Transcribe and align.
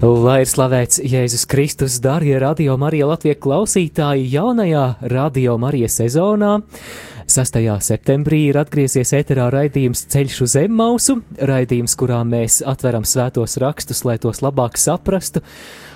Lai 0.00 0.38
ir 0.40 0.48
slavēts 0.48 1.02
Jēzus 1.04 1.42
Kristus, 1.44 1.98
darbie 2.00 2.38
radio 2.40 2.72
Marija 2.80 3.04
Latvijas 3.10 3.36
klausītāji, 3.44 4.30
jaunajā 4.32 4.84
radio 5.12 5.58
Marija 5.60 5.90
sezonā. 5.92 6.54
6. 7.28 7.58
septembrī 7.84 8.38
ir 8.48 8.56
atgriezies 8.62 9.12
ēterā 9.18 9.50
raidījums 9.52 10.06
Ceļš 10.08 10.38
uz 10.46 10.56
Zemmausu, 10.56 11.18
raidījums, 11.36 11.98
kurā 12.00 12.22
mēs 12.24 12.62
atveram 12.64 13.04
svētos 13.04 13.58
rakstus, 13.60 14.00
lai 14.08 14.16
tos 14.16 14.40
labāk 14.40 14.80
saprastu, 14.80 15.44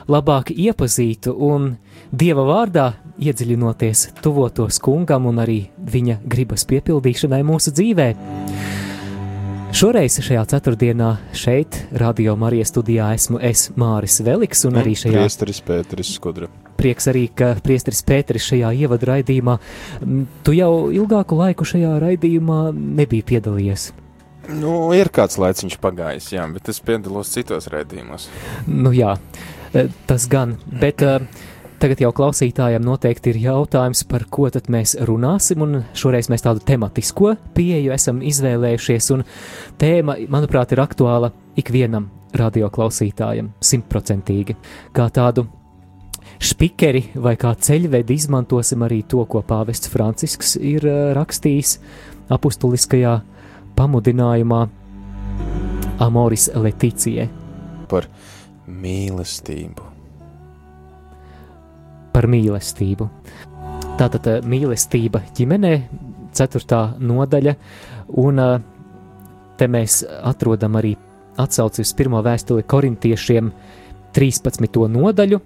labāk 0.04 0.52
iepazītu 0.52 1.32
un 1.48 1.72
Dieva 2.12 2.44
vārdā 2.44 2.90
iedziļinoties 3.16 4.10
tuvotos 4.20 4.84
kungam 4.84 5.32
un 5.32 5.40
arī 5.40 5.62
viņa 5.80 6.20
gribas 6.28 6.68
piepildīšanai 6.68 7.40
mūsu 7.40 7.72
dzīvēm. 7.72 8.83
Šoreiz 9.74 10.20
šajā 10.22 10.44
ceturtdienā 10.52 11.08
šeit, 11.34 11.74
Radio 11.98 12.36
Marijas 12.38 12.70
studijā, 12.70 13.08
esmu 13.16 13.40
es 13.42 13.64
Māris 13.74 14.20
Veliks 14.22 14.60
un 14.68 14.76
arī 14.78 14.92
šajā. 14.94 15.16
Priesteris 15.16 15.58
Pēteris 15.66 16.12
Skudra. 16.14 16.46
Prieks 16.78 17.08
arī, 17.10 17.24
ka 17.34 17.48
priesteris 17.58 18.04
Pēteris 18.06 18.46
šajā 18.52 18.70
ievadu 18.84 19.08
raidījumā. 19.10 19.56
Tu 20.46 20.54
jau 20.60 20.70
ilgāku 20.94 21.40
laiku 21.40 21.66
šajā 21.66 21.90
raidījumā 22.04 22.60
nebija 22.70 23.26
piedalījies. 23.32 23.88
Nu, 24.60 24.76
ir 24.94 25.10
kāds 25.10 25.40
laiciņš 25.42 25.74
pagājis, 25.82 26.30
jā, 26.36 26.46
bet 26.54 26.70
es 26.70 26.78
piedalos 26.78 27.34
citos 27.34 27.66
raidījumos. 27.74 28.28
Nu 28.70 28.94
jā, 28.94 29.16
tas 30.06 30.28
gan, 30.30 30.54
bet 30.70 31.02
uh, 31.02 31.26
Tagad 31.84 32.00
jau 32.00 32.14
klausītājiem 32.16 32.80
noteikti 32.80 33.34
ir 33.34 33.38
jautājums, 33.42 34.06
par 34.08 34.22
ko 34.32 34.46
tad 34.48 34.70
mēs 34.72 34.94
runāsim, 35.04 35.60
un 35.66 35.82
šoreiz 35.92 36.30
mēs 36.32 36.46
tādu 36.46 36.62
tematisko 36.64 37.34
pieeju 37.52 37.92
esam 37.92 38.22
izvēlējušies, 38.24 39.08
un 39.12 39.26
tēma, 39.82 40.14
manuprāt, 40.32 40.72
ir 40.72 40.80
aktuāla 40.80 41.28
ikvienam 41.60 42.08
radioklausītājam, 42.40 43.52
simtprocentīgi. 43.60 44.56
Kā 44.96 45.10
tādu 45.12 45.44
spikeri 46.40 47.04
vai 47.20 47.36
kā 47.36 47.52
ceļvedi 47.52 48.16
izmantosim 48.16 48.88
arī 48.88 49.02
to, 49.04 49.28
ko 49.28 49.44
pāvests 49.44 49.92
Francisks 49.92 50.56
ir 50.56 50.88
rakstījis 51.20 51.76
apustuliskajā 52.32 53.18
pamudinājumā 53.76 54.66
Amoris 56.00 56.48
Leticie. 56.56 57.28
Par 57.92 58.08
mīlestību 58.64 59.92
par 62.14 62.28
mīlestību. 62.30 63.08
Tātad 63.98 64.28
eh, 64.30 64.40
mīlestība 64.46 65.24
ģimenē, 65.36 65.74
ceturtā 66.34 66.82
nodaļa, 66.98 67.54
un 68.22 68.42
eh, 68.42 68.54
te 69.58 69.70
mēs 69.70 70.02
atrodam 70.22 70.78
arī 70.80 70.94
atsauci 71.40 71.82
uz 71.82 71.94
pirmo 71.98 72.22
vēstuli 72.22 72.66
korintiešiem 72.70 73.50
13. 74.14 74.78
nodaļu, 74.94 75.40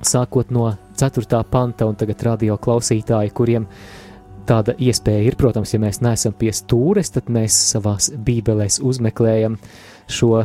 sākot 0.00 0.52
no 0.54 0.70
4. 0.98 1.42
panta, 1.50 1.88
un 1.88 1.98
tagad 2.00 2.24
radio 2.24 2.56
klausītāji, 2.60 3.34
kuriem 3.36 3.68
tāda 4.48 4.74
iespēja 4.80 5.28
ir, 5.28 5.36
protams, 5.38 5.74
ja 5.74 5.80
mēs 5.82 6.00
neesam 6.02 6.34
pie 6.36 6.50
stūres, 6.56 7.12
tad 7.14 7.28
mēs 7.32 7.56
savās 7.74 8.10
bībelēs 8.16 8.80
uzmeklējam 8.82 9.60
šo 10.10 10.42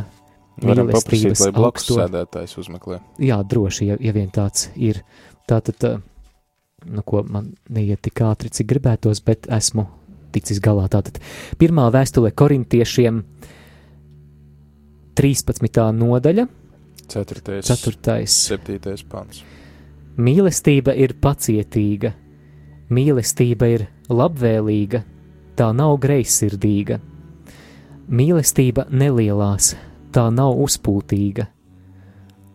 Varam 0.58 0.88
paprasīt, 0.90 1.38
lai 1.38 1.52
blakus 1.54 1.84
augsto... 1.84 1.96
sēdētājs 2.00 2.56
uzmeklē. 2.58 2.98
Jā, 3.22 3.38
droši, 3.46 3.92
ja, 3.92 3.98
ja 4.02 4.14
vien 4.16 4.30
tāds 4.34 4.68
ir. 4.74 5.04
Tātad, 5.48 6.02
nu, 6.84 7.02
ko 7.06 7.22
man 7.24 7.52
neiet 7.72 8.02
tik 8.04 8.20
ātri, 8.26 8.52
cik 8.52 8.68
gribētos, 8.74 9.22
bet 9.24 9.48
esmu 9.48 9.86
ticis 10.34 10.60
galā. 10.64 10.88
Tātad, 10.92 11.20
pirmā 11.60 11.88
vēstule 11.94 12.32
korintiešiem, 12.36 13.22
13. 15.18 15.80
nodaļa, 15.98 16.46
4. 17.08 17.62
4. 17.64 18.26
7. 18.28 18.96
pants. 19.08 19.42
Mīlestība 20.18 20.92
ir 20.98 21.14
pacietīga, 21.22 22.12
mīlestība 22.92 23.68
ir 23.72 23.86
labvēlīga, 24.10 25.00
tā 25.56 25.70
nav 25.72 25.96
greizsirdīga. 26.02 26.98
Mīlestība 28.08 28.86
nelielās, 28.90 29.74
tā 30.12 30.28
nav 30.32 30.58
uzpūtīga, 30.64 31.46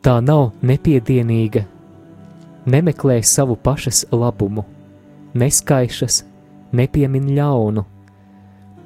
tā 0.05 0.17
nav 0.21 0.51
nepiedienīga, 0.65 1.65
nemeklē 2.65 3.21
savu 3.23 3.55
pašas 3.55 4.05
labumu, 4.11 4.63
neskaišas, 5.33 6.23
nepiemin 6.71 7.27
ļaunu. 7.35 7.83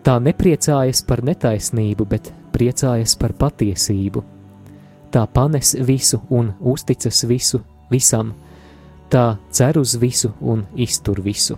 Tā 0.04 0.18
nepriecājas 0.24 1.04
par 1.04 1.24
netaisnību, 1.28 2.06
bet 2.08 2.32
priecājas 2.56 3.18
par 3.20 3.34
patiesību. 3.36 4.24
Tā 5.12 5.26
panes 5.34 5.76
visu 5.88 6.22
un 6.30 6.54
uzticas 6.60 7.24
visu, 7.28 7.62
visam, 7.92 8.34
tā 9.12 9.38
cer 9.52 9.80
uz 9.80 9.96
visu 10.00 10.34
un 10.42 10.66
iztur 10.76 11.22
visu. 11.24 11.58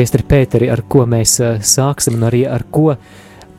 Priestri 0.00 0.24
Pēteri, 0.24 0.70
ar 0.72 0.80
ko 0.88 1.02
mēs 1.04 1.34
eh, 1.44 1.58
sāksim 1.60 2.14
un 2.16 2.22
arī 2.24 2.38
ar 2.48 2.62
ko 2.72 2.94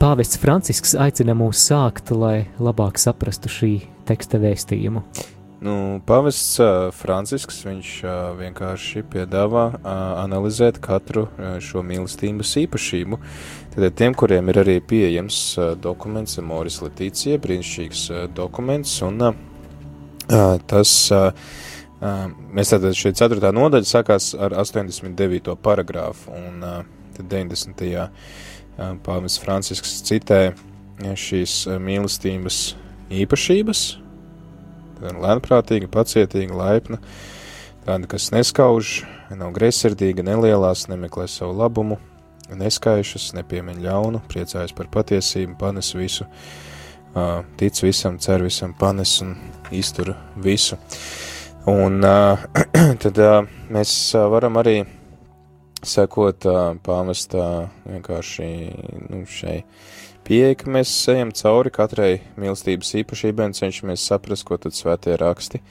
pāvests 0.00 0.40
Francisks 0.42 0.96
aicina 0.98 1.36
mūs 1.38 1.60
sākt, 1.68 2.10
lai 2.18 2.48
labāk 2.58 2.98
saprastu 2.98 3.46
šī 3.46 3.68
teksta 4.08 4.40
vēstījumu? 4.42 5.04
Nu, 5.62 5.76
Pāvests 6.02 6.58
uh, 6.58 6.88
Francisks 6.98 7.62
viņš 7.62 7.92
uh, 8.02 8.16
vienkārši 8.40 9.04
piedāvā 9.12 9.68
uh, 9.70 9.86
analizēt 10.24 10.82
katru 10.82 11.28
uh, 11.28 11.60
šo 11.62 11.86
mīlestības 11.86 12.56
īpašību. 12.64 13.22
Tad 13.76 13.86
tiem, 14.02 14.18
kuriem 14.18 14.50
ir 14.50 14.64
arī 14.64 14.80
pieejams 14.82 15.38
uh, 15.60 15.76
dokuments, 15.78 16.42
Moris 16.42 16.82
Letīcija, 16.82 17.38
brīnišķīgs 17.46 18.08
uh, 18.10 18.24
dokuments, 18.34 18.98
un 19.06 19.28
uh, 19.30 20.58
tas 20.66 20.98
uh, 21.14 21.30
Mēs 22.02 22.72
tātad 22.72 22.96
šī 22.98 23.12
ceturtā 23.14 23.52
nodaļa 23.54 23.86
sākās 23.86 24.32
ar 24.34 24.56
89. 24.58 25.54
paragrāfu, 25.62 26.34
un 26.34 26.58
tad 27.14 27.28
90. 27.30 28.08
pāvis 29.06 29.38
Francisks 29.38 30.00
citē 30.08 30.40
šīs 30.98 31.54
mīlestības 31.78 32.58
īpašības, 33.22 33.82
lēnprātīga, 35.22 35.90
pacietīga, 35.92 36.56
laipna, 36.58 36.98
tāda, 37.86 38.08
kas 38.10 38.30
neskauž, 38.34 39.02
nav 39.38 39.54
greizsirdīga, 39.54 40.24
nelielās, 40.26 40.88
nemeklē 40.90 41.28
savu 41.30 41.54
labumu, 41.60 42.00
neskaišas, 42.50 43.30
nepiemin 43.38 43.78
ļaunu, 43.84 44.24
priecājas 44.30 44.74
par 44.76 44.90
patiesību, 44.92 45.54
panes 45.60 45.92
visu, 45.94 46.26
tic 47.60 47.82
visam, 47.84 48.18
cer 48.22 48.42
visam, 48.42 48.74
panes 48.78 49.20
un 49.22 49.36
iztur 49.70 50.16
visu. 50.34 50.80
Un 51.70 52.02
tad 53.02 53.18
mēs 53.70 53.92
varam 54.32 54.58
arī 54.58 54.80
sekot 55.82 56.46
pāmestā 56.82 57.46
vienkārši 57.86 58.48
nu, 59.10 59.22
šai 59.30 59.60
pieeja, 60.26 60.56
ka 60.58 60.70
mēs 60.74 60.90
ejam 61.12 61.30
cauri 61.38 61.70
katrai 61.74 62.12
mīlestības 62.38 62.94
īpašībai 63.02 63.50
un 63.50 63.54
cenšamies 63.58 64.06
saprast, 64.10 64.46
ko 64.46 64.58
tad 64.62 64.74
svētie 64.74 65.14
raksti 65.20 65.62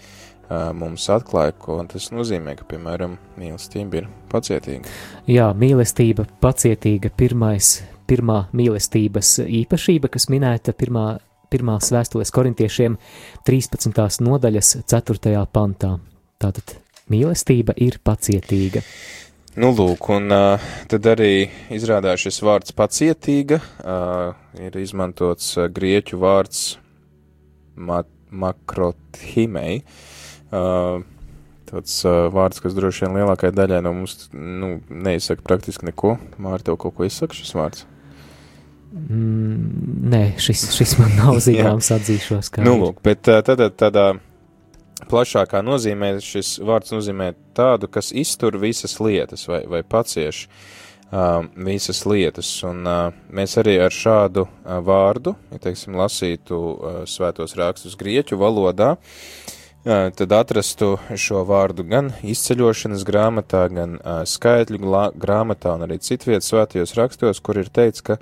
mums 0.76 1.08
atklāja, 1.12 1.56
ko 1.60 1.78
tas 1.88 2.10
nozīmē, 2.12 2.58
ka, 2.60 2.68
piemēram, 2.72 3.18
mīlestība 3.40 4.02
ir 4.02 4.08
pacietīga. 4.32 4.92
Jā, 5.32 5.50
mīlestība 5.56 6.26
pacietīga 6.44 7.12
pirmais, 7.16 7.78
pirmā 8.08 8.46
mīlestības 8.56 9.38
īpašība, 9.48 10.12
kas 10.12 10.28
minēta 10.32 10.76
pirmā 10.76 11.06
pirmās 11.52 11.92
vēstules 11.92 12.32
korintiešiem 12.34 12.96
13. 13.48 14.22
nodaļas 14.24 14.78
4. 14.88 15.34
pantā. 15.52 15.98
Tātad 16.42 16.78
mīlestība 17.12 17.76
ir 17.78 18.00
pacietīga. 18.04 18.84
Nu, 19.60 19.74
lūk, 19.76 20.08
un 20.16 20.32
uh, 20.32 20.72
tad 20.88 21.10
arī 21.12 21.50
izrādās 21.76 22.24
šis 22.24 22.40
vārds 22.48 22.72
pacietīga, 22.72 23.60
uh, 23.84 24.32
ir 24.56 24.78
izmantots 24.80 25.58
uh, 25.60 25.68
grieķu 25.68 26.22
vārds 26.22 26.62
ma 27.76 28.00
makrothimei, 28.32 29.82
uh, 30.56 31.04
tāds 31.68 31.98
uh, 32.08 32.30
vārds, 32.32 32.64
kas 32.64 32.78
droši 32.78 33.10
vien 33.10 33.20
lielākajai 33.20 33.58
daļai 33.60 33.82
no 33.84 33.92
mums, 34.00 34.30
nu, 34.32 34.78
neizsaka 34.88 35.44
praktiski 35.44 35.92
neko. 35.92 36.16
Māri, 36.40 36.64
tev 36.70 36.80
kaut 36.80 36.96
ko 36.96 37.10
izsaka 37.10 37.36
šis 37.36 37.52
vārds? 37.60 37.84
Mm, 38.92 40.10
nē, 40.12 40.22
šis, 40.42 40.66
šis 40.76 40.98
man 41.00 41.16
nav 41.16 41.40
zināms, 41.46 41.92
atzīšos. 41.96 42.52
Nu, 42.66 42.76
lūk, 42.82 43.00
bet 43.06 43.24
tad 43.24 43.64
tādā 43.80 44.12
plašākā 45.12 45.64
nozīmē 45.66 46.14
šis 46.24 46.58
vārds 46.68 46.94
nozīmē 46.94 47.32
tādu, 47.58 47.90
kas 47.92 48.12
iztur 48.12 48.60
visas 48.62 49.00
lietas 49.02 49.48
vai, 49.50 49.64
vai 49.70 49.82
pacieš 49.88 50.44
uh, 50.46 51.40
visas 51.56 52.04
lietas. 52.06 52.52
Un 52.68 52.84
uh, 52.84 53.08
mēs 53.32 53.58
arī 53.62 53.78
ar 53.82 53.96
šādu 53.96 54.46
uh, 54.46 54.78
vārdu, 54.86 55.36
ja 55.54 55.64
teiksim, 55.64 55.96
lasītu 56.00 56.60
uh, 56.60 57.02
svētos 57.08 57.56
rakstus 57.60 57.98
grieķu 58.00 58.40
valodā, 58.44 58.94
uh, 58.98 59.58
tad 59.84 60.32
atrastu 60.32 60.98
šo 61.18 61.42
vārdu 61.48 61.84
gan 61.90 62.12
izceļošanas 62.22 63.04
grāmatā, 63.08 63.66
gan 63.74 63.98
skaitļu 64.30 64.78
grāmatā 65.18 65.76
un 65.78 65.88
arī 65.88 65.98
citvietas 66.04 66.52
svētajos 66.52 66.94
rakstos, 67.00 67.42
kur 67.42 67.58
ir 67.58 67.70
teikts, 67.74 68.02
ka 68.06 68.18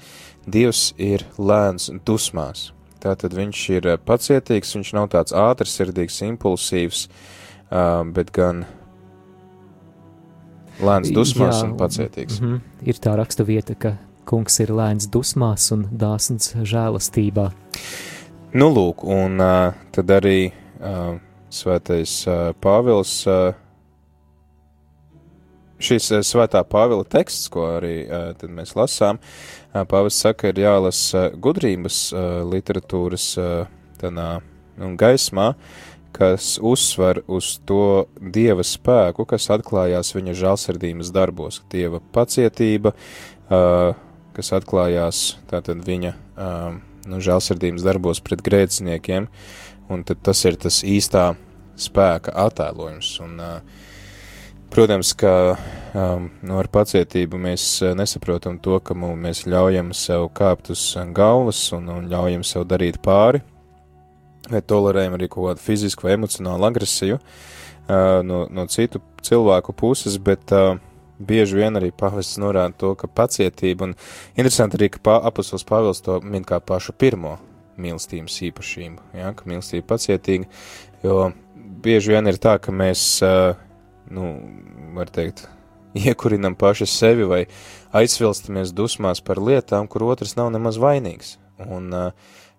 Dievs 0.49 0.93
ir 0.97 1.25
lēns 1.37 1.91
dusmās. 2.07 2.71
Tātad 3.03 3.35
viņš 3.35 3.69
ir 3.75 3.89
pacietīgs, 4.07 4.73
viņš 4.75 4.93
nav 4.97 5.09
tāds 5.13 5.35
ātrsirdīgs, 5.35 6.21
impulsīvs, 6.25 7.05
bet 8.15 8.31
gan 8.35 8.65
lēns 10.79 11.11
dusmās 11.15 11.59
Jā, 11.59 11.67
un 11.67 11.77
pacietīgs. 11.79 12.39
Mm 12.41 12.47
-hmm. 12.47 12.87
Ir 12.87 12.95
tā 12.95 13.15
raksta 13.15 13.43
vieta, 13.43 13.75
ka 13.75 13.97
kungs 14.25 14.59
ir 14.59 14.71
lēns 14.71 15.09
dusmās 15.11 15.71
un 15.71 15.87
dāsns 15.91 16.55
žēlastībā. 16.55 17.51
Nu, 18.53 18.69
lūk, 18.73 19.03
un 19.03 19.37
tad 19.91 20.09
arī 20.09 20.51
svētais 21.53 22.21
uh, 22.27 22.51
Pāvils. 22.61 23.23
Uh, 23.27 23.51
Šis 25.79 26.09
uh, 26.11 26.19
svētā 26.27 26.59
Pāvila 26.67 27.05
teksts, 27.07 27.47
ko 27.51 27.63
arī 27.77 28.03
uh, 28.03 28.33
mēs 28.51 28.75
lasām, 28.75 29.19
uh, 29.21 29.85
Pāvis 29.87 30.17
saka, 30.19 30.51
ir 30.51 30.59
jālasa 30.65 31.29
gudrības 31.39 32.09
literatūras 32.49 33.31
tādā 33.99 34.27
gaismā, 34.99 35.53
kas 36.15 36.57
uzsver 36.61 37.21
uz 37.31 37.53
to 37.69 38.09
dieva 38.19 38.65
spēku, 38.65 39.23
kas 39.29 39.47
atklājās 39.55 40.11
viņa 40.17 40.35
žēlsirdības 40.39 41.13
darbos, 41.15 41.61
dieva 41.71 42.01
pacietība, 42.15 42.95
kas 44.35 44.53
atklājās 44.57 45.21
tātad 45.51 45.83
viņa 45.85 46.15
nu, 47.09 47.21
žēlsirdības 47.23 47.85
darbos 47.85 48.21
pret 48.25 48.41
grēciniekiem, 48.45 49.29
un 49.89 50.05
tas 50.05 50.45
ir 50.45 50.57
tas 50.61 50.81
īstā 50.85 51.33
spēka 51.79 52.35
attēlojums. 52.47 53.13
Un, 53.25 53.39
Protams, 54.69 55.15
ka 55.17 55.57
um, 55.97 56.27
nu, 56.45 56.57
ar 56.61 56.67
pacietību 56.69 57.39
mēs 57.41 57.63
nesaprotam 57.97 58.59
to, 58.61 58.75
ka 58.85 58.93
mēs 58.93 59.47
ļaujam 59.49 59.89
sev 59.97 60.27
kāpt 60.37 60.69
uz 60.75 60.83
galvas 61.17 61.63
un, 61.73 61.87
un 61.89 62.05
ļaujam 62.11 62.43
sev 62.45 62.67
darīt 62.69 62.99
pāri, 63.01 63.41
vai 64.45 64.61
tolerējam 64.61 65.17
arī 65.17 65.25
kaut 65.25 65.47
kādu 65.47 65.65
fizisku 65.65 66.05
vai 66.05 66.13
emocionālu 66.19 66.69
agresiju 66.69 67.17
no, 68.29 68.43
no 68.45 68.67
citu 68.69 69.01
cilvēku 69.25 69.73
puses, 69.73 70.19
bet 70.21 70.53
bieži 71.17 71.57
vien 71.63 71.81
arī 71.81 71.89
pāvests 71.89 72.37
norāda 72.37 72.77
to, 72.77 72.93
ka 72.93 73.09
pacietība, 73.09 73.89
un 73.89 73.97
interesanti 74.37 74.77
arī, 74.77 74.93
ka 74.93 75.17
apustulis 75.17 75.65
Pāvils 75.65 76.05
to 76.05 76.21
min 76.21 76.45
kā 76.45 76.61
pašu 76.61 76.93
pirmo 76.93 77.39
mīlestības 77.79 78.39
īpašību, 78.49 79.11
ja, 79.19 79.31
ka 79.35 79.47
mīlestība 79.49 79.87
pacietīga, 79.93 80.49
jo 81.05 81.31
bieži 81.83 82.15
vien 82.15 82.27
ir 82.31 82.39
tā, 82.41 82.57
ka 82.61 82.73
mēs 82.75 83.05
nu, 84.09 84.33
var 84.97 85.11
teikt, 85.13 85.45
iekurinam 86.07 86.55
paši 86.55 86.85
sevi 86.89 87.27
vai 87.27 87.45
aizsvilstamies 87.95 88.73
dusmās 88.75 89.23
par 89.25 89.41
lietām, 89.41 89.87
kur 89.87 90.05
otrs 90.09 90.35
nav 90.37 90.51
nemaz 90.53 90.77
vainīgs. 90.81 91.37
Un 91.65 91.91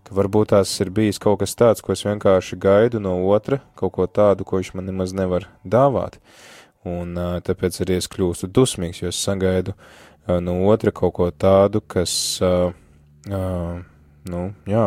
ka 0.06 0.16
varbūt 0.16 0.52
tās 0.54 0.72
ir 0.82 0.90
bijis 0.94 1.20
kaut 1.22 1.40
kas 1.42 1.54
tāds, 1.56 1.82
ko 1.84 1.94
es 1.94 2.04
vienkārši 2.06 2.58
gaidu 2.60 3.00
no 3.02 3.16
otra, 3.30 3.60
kaut 3.78 3.94
ko 3.96 4.06
tādu, 4.06 4.44
ko 4.44 4.60
viņš 4.60 4.72
man 4.76 4.88
nemaz 4.90 5.14
nevar 5.16 5.48
dāvāt. 5.64 6.18
Un 6.88 7.14
tāpēc 7.44 7.82
arī 7.84 7.98
es 8.00 8.08
kļūstu 8.10 8.48
dusmīgs, 8.48 9.02
jo 9.02 9.12
es 9.12 9.20
sagaidu 9.20 9.76
no 10.40 10.56
otra 10.72 10.92
kaut 10.96 11.14
ko 11.18 11.28
tādu, 11.30 11.82
kas, 11.84 12.12
nu, 13.28 14.42
jā, 14.68 14.84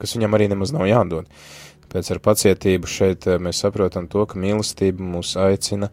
kas 0.00 0.16
viņam 0.16 0.36
arī 0.36 0.48
nemaz 0.52 0.72
nav 0.74 0.88
jādod. 0.88 1.28
Pēc 1.90 2.12
ar 2.14 2.20
pacietību 2.22 2.90
šeit 2.90 3.26
eh, 3.26 3.38
mēs 3.42 3.62
saprotam 3.64 4.06
to, 4.10 4.24
ka 4.26 4.38
mīlestība 4.38 5.02
mūs 5.02 5.34
aicina 5.40 5.90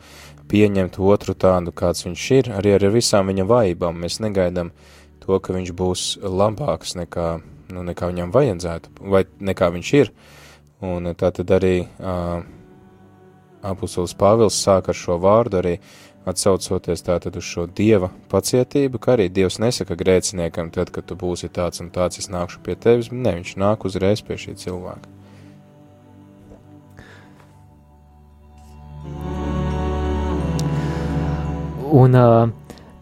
pieņemt 0.47 0.99
otru 1.03 1.35
tādu, 1.35 1.73
kāds 1.75 2.05
viņš 2.05 2.25
ir, 2.37 2.51
arī 2.55 2.75
ar 2.77 2.87
visām 2.93 3.31
viņa 3.31 3.47
vājībām. 3.49 3.97
Mēs 4.03 4.21
negaidām 4.23 4.71
to, 5.23 5.39
ka 5.43 5.55
viņš 5.55 5.73
būs 5.75 6.03
labāks 6.23 6.95
nekā, 6.99 7.29
nu, 7.73 7.85
nekā 7.89 8.11
viņam 8.13 8.31
vajadzētu, 8.35 8.93
vai 9.11 9.25
nekā 9.39 9.71
viņš 9.75 9.93
ir. 9.99 10.13
Un 10.87 11.09
tā 11.17 11.31
tad 11.33 11.51
arī 11.57 11.75
uh, 11.81 12.45
apustulis 13.65 14.13
Pāvils 14.17 14.57
sāk 14.61 14.91
ar 14.91 14.97
šo 14.97 15.17
vārdu 15.21 15.59
arī 15.59 15.73
atsaucoties 16.27 17.05
tātad 17.07 17.37
uz 17.39 17.45
šo 17.47 17.65
dieva 17.67 18.09
pacietību, 18.31 18.99
ka 18.99 19.15
arī 19.15 19.29
dievs 19.31 19.59
nesaka 19.63 19.95
grēciniekam, 19.99 20.71
tad, 20.75 20.91
kad 20.95 21.07
tu 21.07 21.15
būsi 21.19 21.49
tāds 21.53 21.83
un 21.83 21.91
tāds, 21.93 22.19
es 22.19 22.31
nākšu 22.33 22.63
pie 22.65 22.75
tevis, 22.75 23.11
ne, 23.11 23.37
viņš 23.39 23.55
nāk 23.61 23.87
uzreiz 23.87 24.23
pie 24.25 24.39
šī 24.39 24.57
cilvēka. 24.59 25.15
Un 31.87 32.15
uh, 32.19 32.49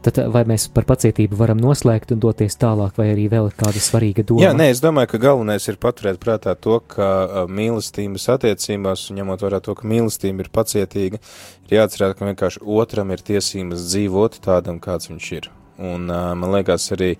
tad 0.05 0.19
vai 0.33 0.43
mēs 0.47 0.67
par 0.73 0.85
pacietību 0.89 1.37
varam 1.39 1.59
noslēgt 1.61 2.13
un 2.15 2.21
doties 2.23 2.57
tālāk, 2.61 2.95
vai 2.99 3.09
arī 3.13 3.25
vēl 3.31 3.49
kāda 3.57 3.81
svarīga 3.81 4.25
doma? 4.27 4.43
Jā, 4.45 4.51
nē, 4.57 4.69
es 4.73 4.81
domāju, 4.83 5.13
ka 5.13 5.21
galvenais 5.25 5.65
ir 5.71 5.79
paturēt 5.81 6.19
prātā 6.21 6.53
to, 6.59 6.77
ka 6.93 7.09
uh, 7.25 7.39
mīlestības 7.49 8.29
attiecībās, 8.35 9.07
un 9.09 9.21
ņemot 9.21 9.45
vērā 9.47 9.61
to, 9.65 9.75
ka 9.77 9.89
mīlestība 9.89 10.45
ir 10.45 10.51
pacietīga, 10.53 11.21
ir 11.67 11.77
jāatcerās, 11.79 12.15
ka 12.19 12.29
vienkārši 12.29 12.63
otram 12.77 13.15
ir 13.15 13.25
tiesības 13.25 13.89
dzīvot 13.89 14.39
tādam, 14.45 14.81
kāds 14.83 15.11
viņš 15.11 15.31
ir. 15.39 15.51
Un 15.81 16.07
uh, 16.07 16.31
man 16.37 16.55
liekas 16.55 16.87
arī 16.95 17.15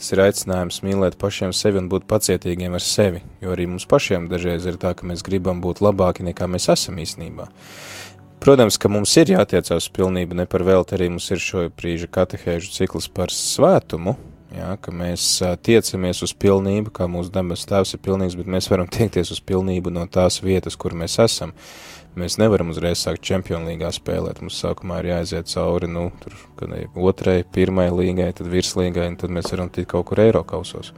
tas 0.00 0.14
ir 0.14 0.22
aicinājums 0.24 0.80
mīlēt 0.80 1.18
pašiem 1.20 1.52
sevi 1.52 1.76
un 1.76 1.90
būt 1.92 2.06
pacietīgiem 2.08 2.72
ar 2.72 2.82
sevi, 2.84 3.20
jo 3.44 3.52
arī 3.52 3.66
mums 3.68 3.84
pašiem 3.90 4.30
dažreiz 4.30 4.64
ir 4.64 4.80
tā, 4.80 4.94
ka 4.96 5.04
mēs 5.06 5.20
gribam 5.26 5.60
būt 5.60 5.82
labāki 5.84 6.24
nekā 6.24 6.48
mēs 6.48 6.70
esam 6.72 6.96
īstenībā. 7.02 7.50
Protams, 8.40 8.78
ka 8.80 8.88
mums 8.88 9.12
ir 9.20 9.34
jātiecās 9.34 9.84
uz 9.84 9.90
pilnību, 9.92 10.38
ne 10.38 10.46
par 10.48 10.62
velti 10.64 10.96
arī 10.96 11.10
mums 11.12 11.26
ir 11.28 11.42
šo 11.44 11.66
brīža 11.76 12.06
katehēžu 12.08 12.70
cikls 12.72 13.10
par 13.12 13.28
svētumu, 13.36 14.14
jā, 14.56 14.70
ka 14.80 14.94
mēs 14.96 15.26
tiecamies 15.66 16.22
uz 16.24 16.32
pilnību, 16.40 16.88
kā 16.96 17.04
mūsu 17.04 17.28
debes 17.34 17.66
tēvs 17.68 17.92
ir 17.98 18.00
pilnīgs, 18.06 18.38
bet 18.40 18.48
mēs 18.48 18.70
varam 18.72 18.88
tiekties 18.88 19.34
uz 19.36 19.42
pilnību 19.44 19.92
no 19.92 20.06
tās 20.08 20.40
vietas, 20.40 20.78
kur 20.80 20.96
mēs 20.96 21.18
esam. 21.20 21.52
Mēs 22.16 22.40
nevaram 22.40 22.72
uzreiz 22.72 23.04
sākt 23.04 23.22
čempionlīgā 23.28 23.92
spēlēt, 23.94 24.40
mums 24.40 24.56
sākumā 24.64 25.02
ir 25.02 25.12
jāaiziet 25.12 25.52
cauri, 25.52 25.92
nu, 25.92 26.08
tur, 26.24 26.40
kad 26.56 26.72
ir 26.80 26.88
otrai, 26.96 27.42
pirmai 27.44 27.90
līgai, 27.92 28.32
tad 28.40 28.48
virslīgai, 28.50 29.04
un 29.12 29.20
tad 29.20 29.36
mēs 29.36 29.52
varam 29.52 29.68
tikt 29.68 29.92
kaut 29.92 30.08
kur 30.08 30.24
Eiro 30.24 30.42
kausos. 30.48 30.94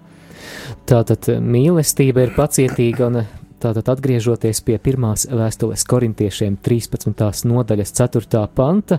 Tātad 0.87 1.27
mīlestība 1.43 2.23
ir 2.23 2.39
pacietīga 2.39 3.11
un 3.11 3.25
Tātad 3.62 3.87
atgriežoties 3.92 4.59
pie 4.66 4.75
pirmās 4.83 5.23
vēstules 5.31 5.85
korintiešiem 5.87 6.57
13. 6.66 7.45
nodaļas 7.47 7.92
4. 7.95 8.40
panta, 8.57 8.99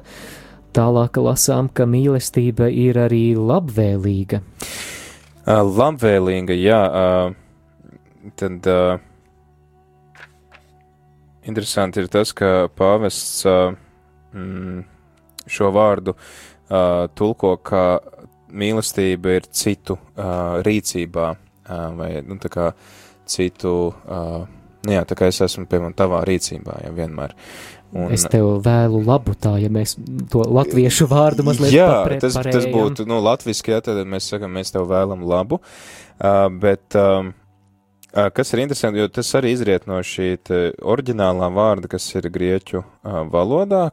tālāk 0.71 1.19
lasām, 1.19 1.67
ka 1.67 1.83
mīlestība 1.83 2.69
ir 2.71 3.01
arī 3.03 3.33
labvēlīga. 3.35 4.39
Uh, 5.43 5.59
labvēlīga, 5.67 6.55
jā, 6.55 6.79
uh, 6.87 8.31
tad 8.39 8.71
uh, 8.71 9.03
interesanti 11.43 11.99
ir 11.99 12.07
tas, 12.15 12.31
ka 12.31 12.71
pāvests 12.71 13.43
uh, 13.43 13.75
mm, 14.31 14.81
šo 15.43 15.75
vārdu 15.75 16.15
uh, 16.15 17.11
tulko, 17.19 17.57
ka 17.59 17.99
mīlestība 18.47 19.41
ir 19.41 19.51
citu 19.51 19.99
uh, 19.99 20.61
rīcībā, 20.63 21.31
uh, 21.35 21.87
vai, 21.99 22.13
nu, 22.23 22.39
tā 22.39 22.55
kā 22.55 22.71
uh, 22.71 23.01
citu, 23.29 23.93
uh, 23.93 24.43
jā, 24.89 25.03
tā 25.07 25.17
kā 25.19 25.29
es 25.31 25.41
esmu, 25.45 25.65
piemēram, 25.69 25.95
tavā 25.97 26.23
rīcībā, 26.27 26.79
ja 26.85 26.91
vienmēr. 26.95 27.35
Un, 27.93 28.09
es 28.15 28.25
tev 28.25 28.55
vēlu 28.65 29.03
labu 29.05 29.35
tā, 29.37 29.53
ja 29.61 29.69
mēs 29.69 29.93
to 30.33 30.41
latviešu 30.49 31.05
vārdu 31.11 31.45
mazliet 31.45 31.75
jā, 31.75 31.89
papre, 31.91 32.17
tas, 32.23 32.39
tas 32.41 32.65
būtu, 32.65 33.05
nu, 33.09 33.19
latviski, 33.21 33.75
jā, 33.75 33.83
tad 33.85 34.01
mēs 34.09 34.31
sakam, 34.33 34.55
mēs 34.57 34.73
tev 34.73 34.87
vēlam 34.89 35.21
labu, 35.29 35.59
uh, 35.61 36.47
bet, 36.63 36.97
um, 36.97 37.33
kas 38.13 38.53
ir 38.53 38.63
interesanti, 38.63 39.01
jo 39.01 39.09
tas 39.13 39.29
arī 39.37 39.53
izriet 39.53 39.85
no 39.89 39.99
šī 40.05 40.35
oriģinālā 40.81 41.49
vārda, 41.53 41.89
kas 41.91 42.07
ir 42.17 42.29
grieķu 42.33 42.83
valodā, 43.33 43.89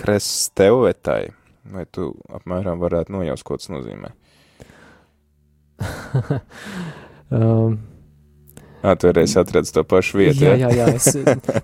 kresteuetai. 0.00 1.32
Vai 1.72 1.84
tu 1.94 2.08
apmēram 2.34 2.80
varētu 2.82 3.14
nojaust, 3.14 3.44
ko 3.46 3.56
tas 3.60 3.70
nozīmē? 3.70 4.10
um, 7.38 7.76
Jā, 8.82 8.94
tu 8.98 9.12
reiz 9.14 9.36
atradzi 9.38 9.74
to 9.76 9.84
pašu 9.86 10.18
vietu. 10.18 10.42
Jā, 10.42 10.56
jā, 10.58 10.70
jā. 10.74 10.86
Es, 10.96 11.12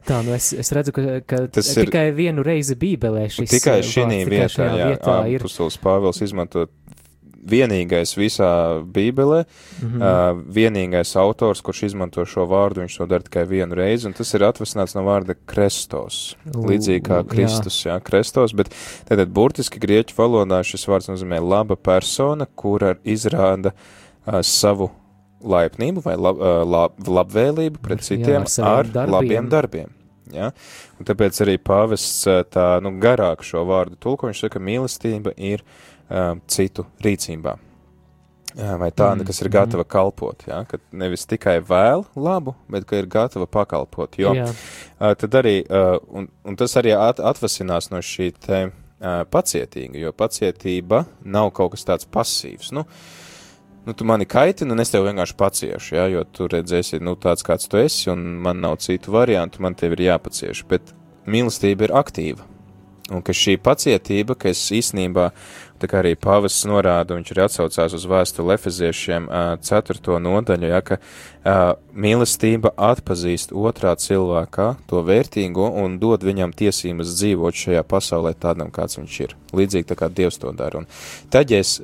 tā, 0.07 0.21
nu 0.27 0.35
es, 0.37 0.53
es 0.55 0.71
redzu, 0.75 0.95
ka, 0.95 1.19
ka 1.27 1.45
tas 1.59 1.71
ir 1.75 1.89
tikai 1.91 2.09
vienu 2.15 2.45
reizi 2.47 2.79
Bībelē 2.79 3.27
šis 3.35 3.57
tikai 3.57 3.81
šī 3.87 4.07
vietā, 4.29 4.69
jā, 4.71 4.93
vietā 4.93 5.17
ir. 5.33 5.43
Apustulis 5.43 5.81
Pāvils 5.83 6.23
izmanto 6.23 6.69
vienīgais 7.49 8.13
visā 8.19 8.51
Bībelē, 8.85 9.45
mm 9.45 9.89
-hmm. 9.89 10.03
uh, 10.03 10.43
vienīgais 10.55 11.17
autors, 11.17 11.61
kurš 11.65 11.83
izmanto 11.91 12.25
šo 12.27 12.47
vārdu, 12.47 12.83
viņš 12.85 12.99
to 12.99 13.07
dara 13.07 13.25
tikai 13.25 13.45
vienu 13.49 13.75
reizi, 13.75 14.07
un 14.07 14.13
tas 14.13 14.35
ir 14.35 14.45
atvesināts 14.45 14.95
no 14.95 15.03
vārda 15.07 15.35
krestos, 15.47 16.37
līdzīgi 16.47 17.03
kā 17.09 17.25
Kristus, 17.29 17.85
jā, 17.87 17.97
jā 17.97 18.01
krestos, 18.01 18.53
bet 18.53 18.71
tātad 19.09 19.27
burtiski 19.33 19.81
grieķu 19.81 20.15
valodā 20.19 20.63
šis 20.63 20.89
vārds 20.89 21.09
nozīmē 21.09 21.41
laba 21.41 21.77
persona, 21.77 22.47
kura 22.55 22.97
izrāda 23.05 23.73
uh, 23.73 24.41
savu 24.43 24.91
laipnību 25.45 26.03
vai 26.05 26.17
lab, 26.19 26.41
lab, 26.67 26.99
labvēlību 27.07 27.83
pret 27.83 28.03
citiem 28.07 28.43
jā, 28.43 28.65
ar, 28.65 28.83
ar 28.87 28.91
darbiem. 28.95 29.15
labiem 29.15 29.53
darbiem. 29.53 29.95
Ja? 30.35 30.51
Un 30.99 31.09
tāpēc 31.09 31.39
arī 31.45 31.57
pāvests 31.63 32.27
tā 32.53 32.67
nu, 32.85 32.93
garāk 33.01 33.45
šo 33.47 33.65
vārdu 33.69 33.99
tulko, 34.01 34.29
viņš 34.29 34.45
saka, 34.45 34.59
ka 34.59 34.65
mīlestība 34.65 35.33
ir 35.37 35.65
um, 36.09 36.43
citu 36.51 36.87
rīcībā. 37.05 37.57
Vai 38.59 38.89
tā, 38.91 39.13
mm, 39.13 39.23
kas 39.29 39.39
ir 39.45 39.51
gatava 39.55 39.85
mm. 39.85 39.91
kalpot, 39.93 40.43
ja? 40.49 40.63
ka 40.67 40.81
nevis 40.97 41.29
tikai 41.31 41.59
vēl 41.63 42.03
labu, 42.19 42.57
bet 42.73 42.89
ka 42.89 42.99
ir 42.99 43.07
gatava 43.11 43.47
pakalpot. 43.47 44.19
Jo 44.19 44.33
jā. 44.35 44.49
uh, 44.51 45.13
tad 45.21 45.37
arī, 45.39 45.61
uh, 45.69 46.01
un, 46.11 46.27
un 46.49 46.59
tas 46.59 46.75
arī 46.81 46.97
at, 46.97 47.23
atvasinās 47.23 47.93
no 47.93 48.03
šī 48.03 48.33
te 48.35 48.65
uh, 48.67 49.23
pacietīga, 49.31 50.01
jo 50.03 50.15
pacietība 50.17 51.05
nav 51.23 51.53
kaut 51.55 51.77
kas 51.77 51.87
tāds 51.87 52.09
pasīvs. 52.11 52.73
Nu, 52.75 52.83
uh, 52.89 53.18
nu, 53.89 53.95
tu 53.95 54.05
mani 54.05 54.27
kaitini, 54.29 54.75
un 54.75 54.83
es 54.83 54.91
tev 54.93 55.07
vienkārši 55.07 55.35
paciešu, 55.41 55.95
ja, 55.97 56.03
jo 56.13 56.21
tu 56.29 56.45
redzēsi, 56.53 56.99
nu, 57.01 57.15
tāds 57.17 57.41
kāds 57.47 57.71
tu 57.73 57.81
esi, 57.81 58.11
un 58.13 58.21
man 58.45 58.61
nav 58.61 58.77
citu 58.85 59.15
variantu, 59.15 59.63
man 59.65 59.77
tev 59.81 59.95
ir 59.97 60.03
jāpacieš. 60.11 60.67
Bet 60.69 60.93
mīlestība 61.25 61.87
ir 61.89 61.95
aktīva. 61.97 62.45
Un 63.09 63.23
ka 63.25 63.33
šī 63.33 63.55
pacietība, 63.65 64.35
kas 64.37 64.61
īstenībā, 64.77 65.31
tā 65.81 65.89
kā 65.89 66.03
arī 66.03 66.11
pavasts 66.21 66.67
norāda, 66.69 67.17
viņš 67.17 67.31
arī 67.33 67.43
atsaucās 67.47 67.95
uz 67.97 68.05
vēstuli 68.11 68.53
efeziešiem 68.53 69.31
ceturto 69.65 70.19
nodaļu, 70.21 70.69
ja, 70.69 70.83
ka 70.85 70.99
mīlestība 71.97 72.75
atpazīst 72.91 73.55
otrā 73.57 73.95
cilvēkā 73.97 74.67
to 74.91 75.01
vērtīgo 75.09 75.71
un 75.81 75.97
dod 76.03 76.29
viņam 76.29 76.53
tiesības 76.61 77.15
dzīvot 77.23 77.63
šajā 77.63 77.87
pasaulē 77.89 78.35
tādam, 78.37 78.69
kāds 78.69 79.01
viņš 79.01 79.17
ir. 79.25 79.33
Līdzīgi 79.57 79.89
tā 79.89 79.97
kā 79.97 80.11
Dievs 80.13 80.37
to 80.45 80.53
dara. 80.53 80.85
Un 80.85 81.33
tad, 81.33 81.49
ja 81.49 81.65
es 81.65 81.79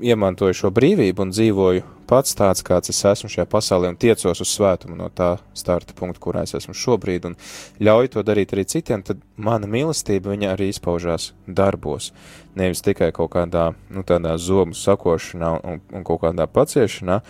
iemantoju 0.00 0.56
šo 0.56 0.70
brīvību 0.74 1.24
un 1.24 1.32
dzīvoju 1.34 1.84
pats 2.08 2.34
tāds, 2.38 2.64
kāds 2.64 2.92
es 2.92 3.00
esmu 3.04 3.28
šajā 3.32 3.44
pasaulē, 3.50 3.90
un 3.92 3.98
tiecos 4.00 4.40
uz 4.40 4.50
svētumu 4.50 4.96
no 4.96 5.10
tā 5.12 5.34
starta 5.56 5.94
punkta, 5.96 6.22
kurā 6.24 6.44
es 6.46 6.54
esmu 6.56 6.74
šobrīd, 6.76 7.28
un 7.28 7.36
ļauju 7.84 8.14
to 8.14 8.24
darīt 8.24 8.54
arī 8.56 8.64
citiem, 8.68 9.04
tad 9.04 9.20
mana 9.36 9.68
mīlestība 9.70 10.32
viņa 10.32 10.54
arī 10.54 10.70
izpaužās 10.72 11.32
darbos. 11.46 12.12
Nevis 12.58 12.82
tikai 12.84 13.10
kaut 13.16 13.34
kādā, 13.36 13.70
nu, 13.92 14.04
tādā 14.08 14.34
zobu 14.40 14.76
sakošanā 14.78 15.54
un, 15.60 15.82
un 15.92 16.06
kaut 16.06 16.24
kādā 16.24 16.48
paciešanā, 16.48 17.20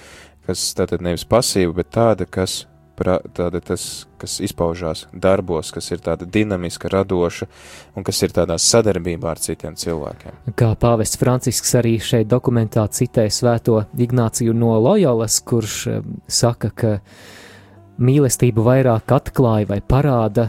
kas 0.46 0.70
tātad 0.78 1.02
nevis 1.04 1.26
pasīva, 1.28 1.80
bet 1.82 1.92
tāda, 1.98 2.28
kas 2.30 2.62
tāda 3.04 3.60
tas, 3.64 4.06
kas 4.18 4.38
izpaužās 4.44 5.06
darbos, 5.12 5.70
kas 5.74 5.90
ir 5.94 6.02
tāda 6.04 6.26
dinamiska, 6.26 6.90
radoša 6.92 7.48
un 7.96 8.06
kas 8.06 8.22
ir 8.26 8.34
tādā 8.34 8.58
sadarbībā 8.58 9.30
ar 9.30 9.42
citiem 9.42 9.76
cilvēkiem. 9.78 10.38
Kā 10.58 10.72
pāvests 10.78 11.20
Francisks 11.20 11.74
arī 11.78 11.96
šeit 12.02 12.28
dokumentā 12.30 12.86
citē 12.90 13.28
svēto 13.30 13.82
Ignāciju 13.98 14.54
no 14.56 14.74
Loyolas, 14.82 15.40
kurš 15.46 15.76
um, 15.92 16.16
saka, 16.26 16.70
ka 16.70 16.94
mīlestību 17.98 18.64
vairāk 18.66 19.14
atklāja 19.14 19.68
vai 19.72 19.80
parāda 19.82 20.48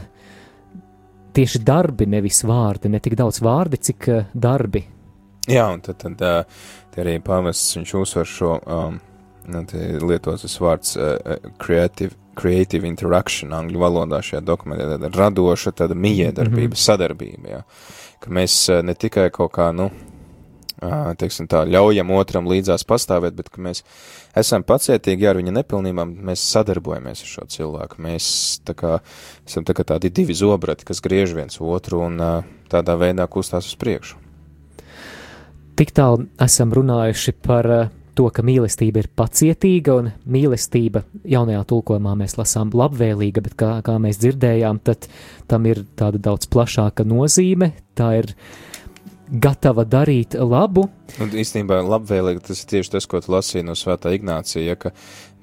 tieši 1.33 1.61
darbi, 1.65 2.07
nevis 2.09 2.43
vārdi, 2.47 2.89
ne 2.89 3.01
tik 3.03 3.17
daudz 3.19 3.41
vārdi, 3.45 3.81
cik 3.89 4.09
uh, 4.09 4.31
darbi. 4.33 4.85
Jā, 5.49 5.69
un 5.73 5.81
tad, 5.85 6.01
tad 6.01 6.25
uh, 6.25 6.63
arī 6.99 7.19
pāvests 7.23 7.77
viņš 7.77 7.93
uzsver 7.95 8.27
šo 8.27 8.57
um, 8.59 8.99
nu, 9.49 9.63
lietots 10.05 10.45
tas 10.45 10.57
vārds 10.61 10.95
uh, 10.97 11.37
creative 11.61 12.15
creative 12.39 12.87
interaction 12.87 13.53
angļu 13.55 13.81
valodā 13.81 14.21
šajā 14.25 14.41
dokumentā, 14.45 14.87
tāda 14.95 15.11
radoša, 15.15 15.75
tāda 15.83 15.97
miedarbība, 15.97 16.71
mm 16.71 16.77
-hmm. 16.77 16.85
sadarbība, 16.85 17.49
jā. 17.57 17.63
Ka 18.19 18.31
mēs 18.35 18.55
ne 18.83 18.95
tikai 18.95 19.29
kaut 19.31 19.51
kā, 19.55 19.71
nu, 19.75 19.89
teiksim 21.19 21.47
tā, 21.49 21.65
ļaujam 21.67 22.11
otram 22.15 22.47
līdzās 22.47 22.85
pastāvēt, 22.87 23.35
bet 23.35 23.49
ka 23.51 23.61
mēs 23.61 23.83
esam 24.37 24.63
pacietīgi 24.63 25.27
ar 25.27 25.39
viņa 25.39 25.53
nepilnībām, 25.59 26.15
mēs 26.29 26.43
sadarbojamies 26.53 27.23
ar 27.25 27.27
šo 27.33 27.45
cilvēku. 27.51 27.99
Mēs 28.01 28.59
tā 28.67 28.75
kā, 28.77 28.99
esam 29.47 29.67
tā 29.67 29.75
kā 29.75 29.83
tādi 29.83 30.09
divi 30.09 30.33
zobrati, 30.33 30.87
kas 30.87 31.01
griež 31.01 31.35
viens 31.35 31.59
otru 31.59 32.03
un 32.07 32.19
tādā 32.71 32.95
veidā 32.99 33.27
kustās 33.27 33.67
uz 33.67 33.75
priekšu. 33.79 34.15
Tik 35.79 35.93
tālu 35.95 36.27
esam 36.43 36.73
runājuši 36.75 37.33
par 37.39 37.89
to, 38.19 38.27
ka 38.35 38.43
mīlestība 38.43 39.03
ir 39.03 39.07
pacietīga 39.15 39.95
un 40.01 40.09
mīlestība 40.27 41.05
jaunajā 41.29 41.61
tulkojumā 41.69 42.17
mēs 42.19 42.35
lasām 42.39 42.73
labvēlīga, 42.75 43.43
bet 43.45 43.55
kā, 43.59 43.71
kā 43.85 43.95
mēs 44.01 44.19
dzirdējām, 44.19 44.81
tad 44.83 45.07
tam 45.49 45.67
ir 45.69 45.85
tāda 45.99 46.19
daudz 46.29 46.49
plašāka 46.51 47.07
nozīme. 47.07 47.71
Tā 47.95 48.11
ir 48.19 48.33
gatava 49.29 49.85
darīt 49.85 50.35
labu. 50.39 50.87
Un 51.21 51.31
īstenībā 51.37 51.79
labvēlīgi 51.85 52.43
tas 52.49 52.63
ir 52.63 52.69
tieši 52.73 52.93
tas, 52.95 53.07
ko 53.09 53.21
tu 53.21 53.33
lasīji 53.33 53.65
no 53.67 53.75
Svētā 53.77 54.11
Ignācija, 54.15 54.63
ja, 54.65 54.77
ka 54.79 54.91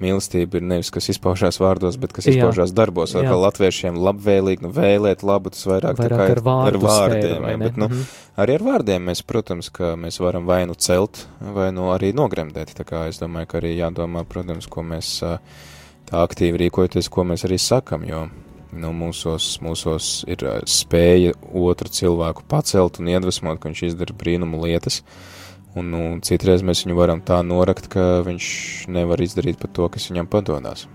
mīlestība 0.02 0.58
ir 0.58 0.66
nevis, 0.66 0.90
kas 0.94 1.08
izpaužās 1.14 1.60
vārdos, 1.62 1.98
bet 2.00 2.12
kas 2.16 2.28
izpaužās 2.30 2.72
jā. 2.72 2.76
darbos. 2.76 3.14
Vai 3.16 3.24
kā 3.28 3.36
latviešiem 3.40 3.98
labvēlīgi, 4.02 4.66
nu 4.66 4.72
vēlēt 4.76 5.24
labu, 5.26 5.52
tas 5.54 5.66
vairāk, 5.68 6.00
vairāk 6.00 6.12
tā 6.12 6.16
kā 6.16 6.26
ar, 6.26 6.42
ar 6.72 6.80
vārdiem. 6.82 7.36
Sfēru, 7.36 7.52
ja, 7.52 7.60
bet, 7.62 7.76
nu, 7.76 7.88
mm 7.88 7.92
-hmm. 7.92 8.24
arī 8.44 8.58
ar 8.58 8.66
vārdiem 8.70 9.06
mēs, 9.10 9.22
protams, 9.26 9.70
ka 9.70 9.94
mēs 9.96 10.20
varam 10.20 10.46
vai 10.46 10.64
nu 10.66 10.74
celt, 10.74 11.26
vai 11.40 11.70
nu 11.72 11.92
arī 11.94 12.12
nogremdēt. 12.14 12.74
Tā 12.76 12.84
kā 12.84 13.06
es 13.08 13.20
domāju, 13.22 13.46
ka 13.46 13.58
arī 13.58 13.76
jādomā, 13.76 14.24
protams, 14.24 14.66
ko 14.66 14.82
mēs 14.82 15.22
tā 16.06 16.22
aktīvi 16.22 16.66
rīkojoties, 16.66 17.08
ko 17.08 17.24
mēs 17.24 17.44
arī 17.44 17.58
sakam, 17.58 18.04
jo 18.04 18.28
nu, 18.80 18.92
mūsos, 18.96 19.56
mūsos 19.64 20.10
ir 20.30 20.44
spēja 20.68 21.34
otru 21.56 21.90
cilvēku 21.92 22.46
pacelt 22.50 23.00
un 23.00 23.10
iedvesmot, 23.12 23.60
ka 23.60 23.70
viņš 23.70 23.82
izdara 23.90 24.16
brīnumu 24.16 24.60
lietas. 24.64 25.02
Un, 25.76 25.90
nu, 25.92 26.02
citreiz 26.24 26.64
mēs 26.64 26.86
viņu 26.86 26.96
varam 26.96 27.20
tā 27.20 27.42
norakt, 27.44 27.90
ka 27.92 28.22
viņš 28.24 28.46
nevar 28.92 29.20
izdarīt 29.20 29.60
pat 29.60 29.74
to, 29.76 29.88
kas 29.92 30.08
viņam 30.08 30.28
padodas. 30.32 30.86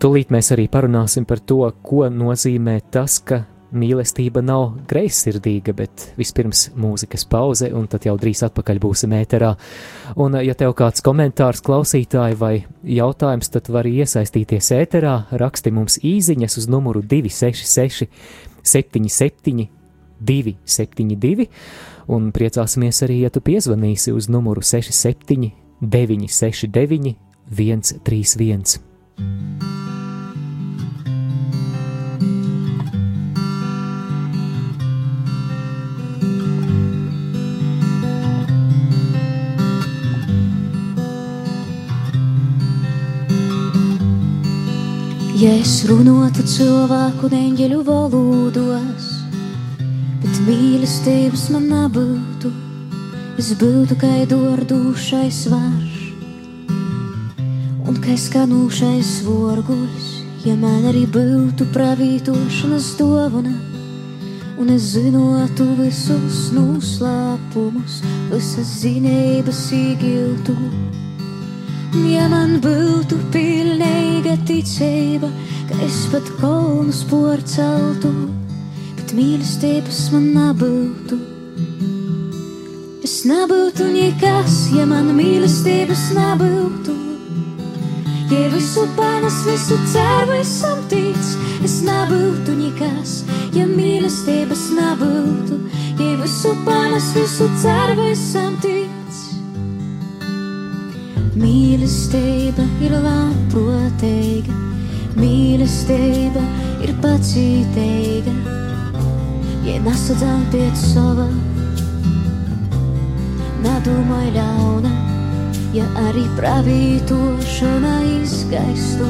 Tūlīt 0.00 0.32
mēs 0.32 0.48
arī 0.54 0.64
parunāsim 0.72 1.26
par 1.28 1.42
to, 1.44 1.62
ko 1.84 2.08
nozīmē 2.10 2.78
tas, 2.90 3.18
ka 3.20 3.44
mīlestība 3.72 4.42
nav 4.44 4.74
greizsirdīga, 4.90 5.74
bet 5.76 6.06
vispirms 6.18 6.68
mūzikas 6.78 7.24
pauze, 7.30 7.70
un 7.74 7.86
tad 7.90 8.06
jau 8.08 8.16
drīz 8.20 8.42
atpakaļ 8.46 8.80
būsim 8.82 9.14
ēterā. 9.16 9.54
Un, 10.20 10.38
ja 10.44 10.56
tev 10.58 10.74
kāds 10.78 11.04
komentārs, 11.06 11.62
klausītāji 11.66 12.38
vai 12.40 12.54
jautājums, 12.84 13.50
tad 13.54 13.70
vari 13.72 13.96
iesaistīties 14.02 14.72
ēterā, 14.76 15.16
raksti 15.30 15.74
mums 15.74 16.00
īziņas 16.02 16.60
uz 16.62 16.70
numuru 16.70 17.02
266 17.02 18.10
77 18.62 19.68
272, 20.20 21.48
un 22.12 22.28
priecāsimies 22.36 23.02
arī, 23.06 23.22
ja 23.24 23.32
tu 23.32 23.40
piezvanīsi 23.44 24.12
uz 24.12 24.28
numuru 24.32 24.64
67 24.66 25.50
969 25.80 27.16
131. 27.50 29.79
Es 45.50 45.80
runātu 45.88 46.44
cilvēku 46.46 47.28
neņģeļu 47.32 47.78
valodos, 47.86 49.06
bet 50.22 50.42
mīlestības 50.46 51.48
man 51.54 51.66
nebūtu, 51.72 52.52
es 53.40 53.50
būtu 53.58 53.96
kā 53.98 54.12
dordūšais 54.30 55.40
svārš 55.46 55.96
un 57.90 57.98
kā 58.04 58.14
skanūšais 58.14 59.10
vorguļs, 59.26 60.12
ja 60.46 60.54
man 60.60 60.86
arī 60.92 61.02
būtu 61.10 61.66
pravītošanas 61.74 62.92
dovana. 63.00 63.56
Un 64.60 64.70
es 64.74 64.92
zinātu 64.92 65.66
visus 65.78 66.50
noslēpumus, 66.54 68.02
visas 68.30 68.74
zinības 68.84 69.66
īgiltu. 69.72 70.54
Ja 71.90 72.28
man 72.30 72.60
būtu 72.62 73.18
pilnīga 73.34 74.36
ticība, 74.46 75.32
ka 75.66 75.80
es 75.86 76.04
pat 76.12 76.28
kalnus 76.38 77.02
porceltu, 77.10 78.14
bet 78.94 79.16
mīlestības 79.16 80.06
man 80.14 80.30
nebūtu, 80.36 81.18
Es 83.10 83.24
nebūtu 83.26 83.88
nekas, 83.90 84.52
ja 84.70 84.84
man 84.86 85.08
mīlestības 85.16 86.02
nebūtu. 86.14 86.92
Ja 88.30 88.44
visu 88.52 88.84
panes, 88.94 89.40
visu 89.48 89.78
ceru, 89.90 90.36
esam 90.38 90.84
tic, 90.92 91.18
es 91.66 91.80
nebūtu 91.88 92.54
nekas, 92.60 93.16
ja 93.56 93.66
mīlestības 93.66 94.68
nebūtu. 94.78 95.58
Ja 95.98 96.14
visu 96.22 96.54
panes, 96.68 97.10
visu 97.18 97.50
ceru, 97.64 98.10
esam 98.12 98.60
tic. 98.62 98.99
Mīlestība 101.40 102.66
ir 102.84 102.92
labprātīga, 103.00 104.56
mīlestība 105.16 106.42
ir 106.84 106.92
pacītīga, 107.00 108.34
ja 109.64 109.78
nesadzām 109.86 110.42
pēc 110.52 110.82
savā 110.92 111.28
nedomāj 113.64 114.28
ļauna, 114.36 114.92
ja 115.76 115.86
arī 116.08 116.26
pravītošana 116.36 117.94
izgaistu 118.20 119.08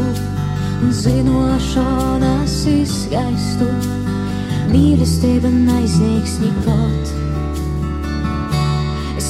un 0.81 0.93
zinošanas 1.03 2.61
izgaistu. 2.71 3.71
Mīlestība 4.71 5.51
neizniegs 5.51 6.39
nekot. 6.45 7.20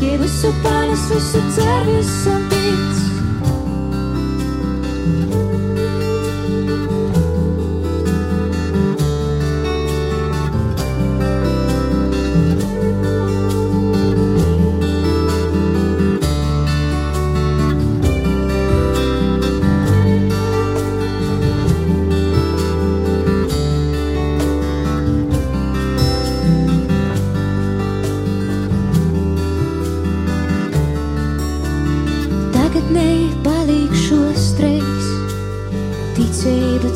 Ja 0.00 0.16
visu 0.18 0.50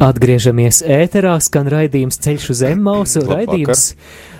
Atgriežamies 0.00 0.78
ēterā, 0.80 1.34
skan 1.44 1.66
raidījums 1.68 2.16
Ceļš 2.24 2.44
uz 2.54 2.60
Emmausu. 2.64 3.20
Raidījums. 3.28 3.82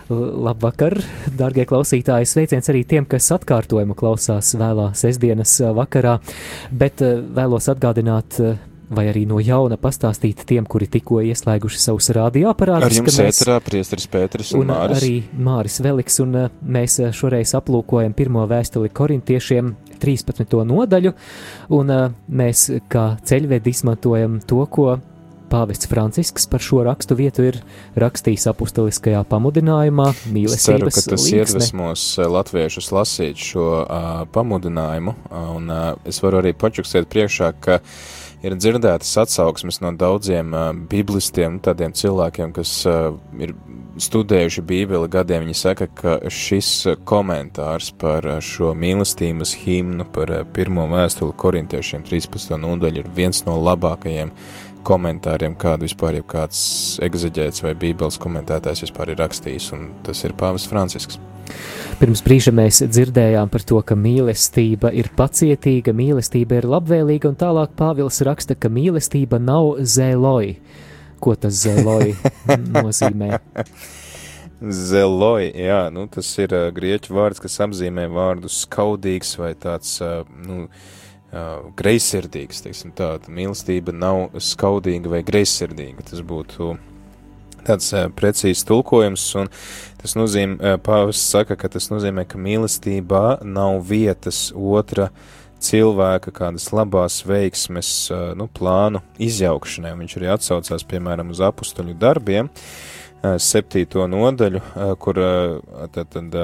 Labvakar, 0.08 0.96
darbie 1.36 1.66
klausītāji! 1.68 2.26
Sveiciens 2.26 2.70
arī 2.72 2.80
tiem, 2.88 3.04
kas 3.04 3.28
atkārtojumu 3.36 3.92
klausās 3.98 4.54
vēlā 4.56 4.88
sestdienas 4.96 5.52
vakarā, 5.76 6.16
bet 6.72 7.04
vēlos 7.04 7.68
atgādināt 7.70 8.40
vai 8.90 9.04
arī 9.12 9.26
no 9.28 9.36
jauna 9.44 9.76
pastāstīt 9.78 10.40
tiem, 10.48 10.64
kuri 10.64 10.88
tikko 10.90 11.20
ieslēguši 11.28 11.82
savus 11.82 12.08
radioaparātus. 12.16 12.88
Ar 12.88 12.96
jums 12.96 13.20
mēs, 13.20 13.42
ēterā 13.42 13.58
priesteris 13.62 14.08
Pēteris 14.10 14.54
un, 14.56 14.64
un 14.64 14.72
Māris. 14.72 14.96
arī 14.96 15.12
Māris 15.44 15.78
Veliks, 15.84 16.18
un 16.24 16.40
mēs 16.64 16.96
šoreiz 17.20 17.52
aplūkojam 17.60 18.16
pirmo 18.16 18.48
vēstuli 18.50 18.90
korintiešiem 18.96 19.70
13. 20.00 20.58
nodaļu, 20.72 21.14
un 21.76 21.94
mēs 22.40 22.66
kā 22.90 23.06
ceļvedi 23.28 23.76
izmantojam 23.76 24.40
to, 24.48 24.64
ko 24.72 24.96
Pāvests 25.50 25.88
Francisks 25.90 26.46
par 26.50 26.62
šo 26.62 26.84
rakstu 26.86 27.16
vietu 27.18 27.48
ir 27.48 27.58
rakstījis 27.98 28.46
apustuliskajā 28.52 29.24
pamudinājumā 29.30 30.06
mīlestības 30.30 30.66
ceru, 30.68 30.90
ka 30.94 31.02
tas 31.14 31.26
līksne. 31.26 31.40
iedvesmos 31.40 32.06
eh, 32.18 32.30
latviešus 32.30 32.92
lasīt 32.94 33.42
šo 33.50 33.68
uh, 33.82 34.08
pamudinājumu, 34.30 35.16
un 35.56 35.70
uh, 35.74 35.84
es 36.06 36.22
varu 36.22 36.42
arī 36.44 36.54
pačukstēt 36.54 37.10
priekšā, 37.10 37.50
ka 37.66 37.80
ir 38.46 38.56
dzirdētas 38.56 39.10
atsauksmes 39.24 39.80
no 39.82 39.90
daudziem 39.98 40.54
uh, 40.54 40.70
biblistiem, 40.90 41.58
tādiem 41.64 41.94
cilvēkiem, 41.98 42.54
kas 42.56 42.76
uh, 42.88 43.10
ir 43.42 43.56
studējuši 44.00 44.64
Bībeli 44.64 45.10
gadiem, 45.10 45.44
viņi 45.48 45.58
saka, 45.58 45.90
ka 45.90 46.16
šis 46.30 46.70
komentārs 47.08 47.90
par 48.00 48.26
šo 48.44 48.72
mīlestības 48.78 49.56
himnu, 49.64 50.06
par 50.14 50.32
pirmo 50.54 50.86
vēstuli 50.90 51.36
korintiešiem 51.40 52.06
13. 52.06 52.56
nodaļu 52.60 53.02
ir 53.02 53.14
viens 53.16 53.44
no 53.48 53.58
labākajiem 53.60 54.32
komentāriem, 54.86 55.56
kādu 55.58 55.86
vispār 55.86 56.18
jau 56.20 56.26
kāds 56.34 56.60
egzeģēts 57.04 57.64
vai 57.64 57.74
bībeles 57.78 58.18
komentētājs 58.20 58.86
vispār 58.86 59.12
ir 59.12 59.20
rakstījis, 59.22 59.70
un 59.76 59.90
tas 60.06 60.22
ir 60.26 60.36
Pāvis 60.38 60.68
Francisks. 60.70 61.20
Pirms 62.00 62.22
brīža 62.24 62.52
mēs 62.54 62.80
dzirdējām 62.86 63.50
par 63.52 63.64
to, 63.66 63.80
ka 63.84 63.96
mīlestība 63.98 64.92
ir 64.96 65.10
pacietīga, 65.16 65.92
mīlestība 65.96 66.60
ir 66.60 66.68
labvēlīga, 66.70 67.32
un 67.32 67.40
tālāk 67.40 67.74
Pāvils 67.76 68.22
raksta, 68.26 68.56
ka 68.56 68.70
mīlestība 68.72 69.40
nav 69.42 69.82
zēloji. 69.82 70.54
Ko 71.20 71.34
tas 71.36 71.58
zēloji 71.66 72.14
nozīmē? 72.76 73.40
Zeloj, 74.60 75.50
jā, 75.56 75.82
nu 75.92 76.06
tas 76.12 76.30
ir 76.40 76.52
uh, 76.56 76.68
grieķu 76.76 77.14
vārds, 77.16 77.40
kas 77.40 77.60
apzīmē 77.64 78.06
vārdu 78.12 78.48
skaudīgs 78.52 79.34
vai 79.40 79.54
tāds, 79.56 79.94
uh, 80.04 80.20
nu, 80.44 80.66
uh, 80.66 80.99
uh, 81.32 81.70
greizsirdīgs, 81.76 82.62
tā, 82.96 83.14
mīlestība 83.28 83.94
nav 83.94 84.38
skaudīga 84.42 85.12
vai 85.12 85.22
greizsirdīga, 85.26 86.06
tas 86.10 86.22
būtu 86.26 86.74
tāds 87.66 87.90
uh, 87.94 88.08
precīzs 88.16 88.64
tulkojums, 88.68 89.26
un 89.40 89.50
tas 90.00 90.16
nozīmē, 90.18 90.56
uh, 90.58 90.78
pāvis 90.82 91.22
saka, 91.22 91.58
ka 91.60 91.70
tas 91.72 91.90
nozīmē, 91.92 92.26
ka 92.28 92.40
mīlestībā 92.40 93.40
nav 93.46 93.82
vietas 93.90 94.48
otra 94.54 95.10
cilvēka 95.60 96.32
kādas 96.32 96.70
labās 96.72 97.20
veiksmes, 97.28 97.92
uh, 98.14 98.30
nu, 98.38 98.48
plānu 98.48 99.02
izjaukšanai, 99.20 99.94
viņš 100.00 100.16
arī 100.18 100.32
atsaucās, 100.36 100.86
piemēram, 100.88 101.34
uz 101.34 101.42
apustuļu 101.44 101.98
darbiem, 102.00 102.48
uh, 102.48 103.36
septīto 103.36 104.08
nodaļu, 104.10 104.64
uh, 104.64 104.92
kur 105.00 105.20
uh, 105.20 105.86
tad, 105.94 106.12
tad 106.16 106.42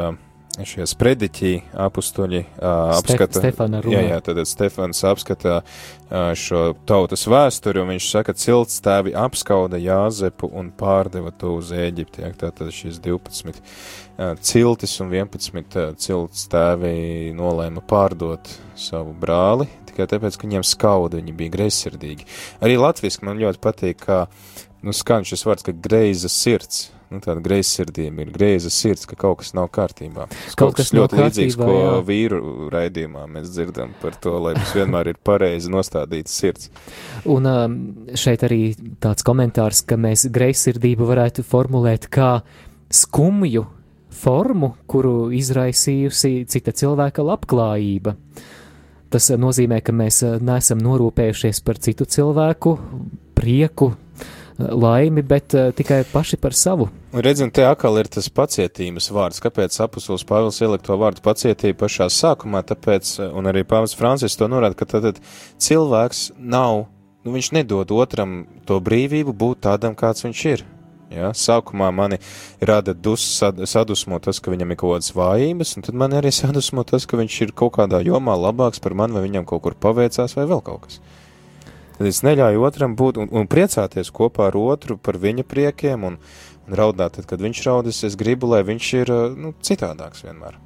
šie 0.65 0.87
sprediķi 0.89 1.51
apustuļi 1.85 2.41
uh, 2.41 2.95
apskata. 2.97 3.43
Stefana 3.43 3.83
runā. 3.85 3.99
Jā, 3.99 4.03
jā, 4.15 4.21
tad 4.25 4.41
Stefans 4.49 5.03
apskata 5.05 5.59
uh, 5.61 6.31
šo 6.39 6.71
tautas 6.89 7.27
vēsturi, 7.29 7.83
un 7.83 7.93
viņš 7.93 8.09
saka, 8.15 8.37
cilts 8.39 8.81
tēvi 8.85 9.13
apskauda 9.19 9.81
Jāzepu 9.83 10.49
un 10.57 10.71
pārdeva 10.73 11.35
to 11.37 11.57
uz 11.59 11.75
Ēģipti. 11.77 12.25
Jā, 12.25 12.33
tātad 12.47 12.73
šīs 12.73 13.03
12 13.05 13.53
uh, 13.53 14.33
ciltis 14.41 14.97
un 15.05 15.13
11 15.13 15.61
uh, 15.61 15.93
cilts 16.01 16.49
tēvi 16.53 17.35
nolēma 17.37 17.85
pārdot 17.85 18.57
savu 18.79 19.13
brāli, 19.17 19.69
tikai 19.91 20.09
tāpēc, 20.09 20.39
ka 20.39 20.49
viņiem 20.49 20.65
skauda, 20.67 21.21
viņi 21.21 21.37
bija 21.37 21.57
greizsirdīgi. 21.59 22.29
Arī 22.65 22.81
latviski 22.81 23.29
man 23.29 23.41
ļoti 23.43 23.61
patīk, 23.61 24.05
kā, 24.09 24.25
nu, 24.85 24.97
skan 24.97 25.29
šis 25.29 25.45
vārds, 25.49 25.67
ka 25.67 25.77
greiza 25.77 26.33
sirds 26.33 26.87
nu, 27.13 27.21
tāda 27.23 27.43
greizsirdība, 27.45 28.25
ir 28.25 28.33
greiza 28.35 28.71
sirds, 28.73 29.07
ka 29.09 29.19
kaut 29.19 29.41
kas 29.43 29.53
nav 29.57 29.69
kārtībā. 29.75 30.27
Tas 30.33 30.59
Kaut 30.59 30.77
kas 30.79 30.93
nav 30.93 31.05
ļoti 31.05 31.21
līdzīgs, 31.21 31.59
kārtībā, 31.59 31.69
ko 31.69 31.79
jā. 31.79 32.03
vīru 32.09 32.41
raidījumā 32.73 33.27
mēs 33.31 33.53
dzirdam 33.55 33.95
par 34.03 34.19
to, 34.23 34.35
lai 34.43 34.55
mums 34.59 34.75
vienmēr 34.77 35.13
ir 35.13 35.21
pareizi 35.27 35.73
nostādīts 35.73 36.35
sirds. 36.41 36.71
Un 37.31 37.49
um, 37.51 37.79
šeit 38.19 38.45
arī 38.47 38.61
tāds 39.03 39.27
komentārs, 39.27 39.85
ka 39.87 39.99
mēs 40.01 40.27
greizsirdību 40.35 41.09
varētu 41.09 41.47
formulēt 41.47 42.09
kā 42.13 42.41
skumju 42.93 43.67
formu, 44.17 44.73
kuru 44.89 45.31
izraisījusi 45.37 46.47
cita 46.51 46.75
cilvēka 46.77 47.25
labklājība. 47.27 48.17
Tas 49.13 49.29
nozīmē, 49.39 49.79
ka 49.87 49.95
mēs 49.95 50.23
uh, 50.27 50.41
neesam 50.43 50.83
norūpējušies 50.83 51.63
par 51.67 51.79
citu 51.83 52.09
cilvēku 52.11 52.75
prieku, 53.37 53.93
laimi, 54.59 55.23
bet 55.27 55.55
uh, 55.55 55.71
tikai 55.77 56.03
paši 56.13 56.39
par 56.41 56.55
savu. 56.57 56.89
Redzam, 57.13 57.51
te 57.53 57.65
atkal 57.67 57.99
ir 58.01 58.11
tas 58.13 58.29
pacietības 58.33 59.11
vārds. 59.15 59.41
Kāpēc 59.45 59.77
apustulis 59.85 60.27
Pāvils 60.29 60.61
ieliek 60.65 60.85
to 60.85 60.97
vārdu 61.01 61.25
pacietība 61.25 61.85
pašā 61.85 62.09
sākumā? 62.13 62.63
Tāpēc, 62.69 63.17
un 63.31 63.51
arī 63.51 63.65
Pāvils 63.69 63.97
Francis 63.97 64.37
to 64.37 64.49
norāda, 64.53 64.79
ka 64.79 64.89
tad 64.89 65.21
cilvēks 65.63 66.31
nav, 66.39 66.87
nu 67.27 67.37
viņš 67.37 67.53
nedod 67.57 67.93
otram 67.97 68.45
to 68.69 68.81
brīvību 68.81 69.37
būt 69.37 69.67
tādam, 69.69 69.97
kāds 69.99 70.27
viņš 70.27 70.47
ir. 70.55 70.67
Ja? 71.11 71.31
Sākumā 71.37 71.91
mani 71.95 72.19
rada 72.61 72.95
dus, 72.95 73.25
sad, 73.39 73.61
sadusmo 73.69 74.19
tas, 74.23 74.41
ka 74.43 74.53
viņam 74.53 74.73
ir 74.73 74.81
kaut 74.81 74.97
kādas 74.97 75.13
vājības, 75.17 75.77
un 75.79 75.87
tad 75.87 75.99
man 75.99 76.17
arī 76.19 76.33
sadusmo 76.35 76.85
tas, 76.87 77.07
ka 77.07 77.21
viņš 77.21 77.39
ir 77.47 77.55
kaut 77.57 77.77
kādā 77.79 78.03
jomā 78.07 78.35
labāks 78.39 78.83
par 78.83 78.97
mani, 78.99 79.17
vai 79.17 79.27
viņam 79.29 79.47
kaut 79.49 79.65
kur 79.67 79.79
paveicās, 79.79 80.37
vai 80.39 80.49
vēl 80.51 80.65
kaut 80.67 80.87
kas. 80.87 81.01
Tad 81.97 82.11
es 82.11 82.21
neļauju 82.27 82.67
otram 82.69 82.97
būt 82.99 83.23
un, 83.23 83.33
un 83.33 83.49
priecāties 83.49 84.13
kopā 84.15 84.51
ar 84.51 84.59
otru 84.61 84.99
par 85.01 85.17
viņa 85.23 85.47
priekiem 85.49 86.05
un, 86.05 86.19
un 86.67 86.79
raudāt, 86.79 87.17
tad, 87.17 87.29
kad 87.31 87.43
viņš 87.43 87.65
raudas, 87.67 88.03
es 88.05 88.19
gribu, 88.21 88.51
lai 88.53 88.63
viņš 88.67 88.93
ir 89.01 89.13
nu, 89.37 89.55
citādāks 89.65 90.27
vienmēr. 90.27 90.61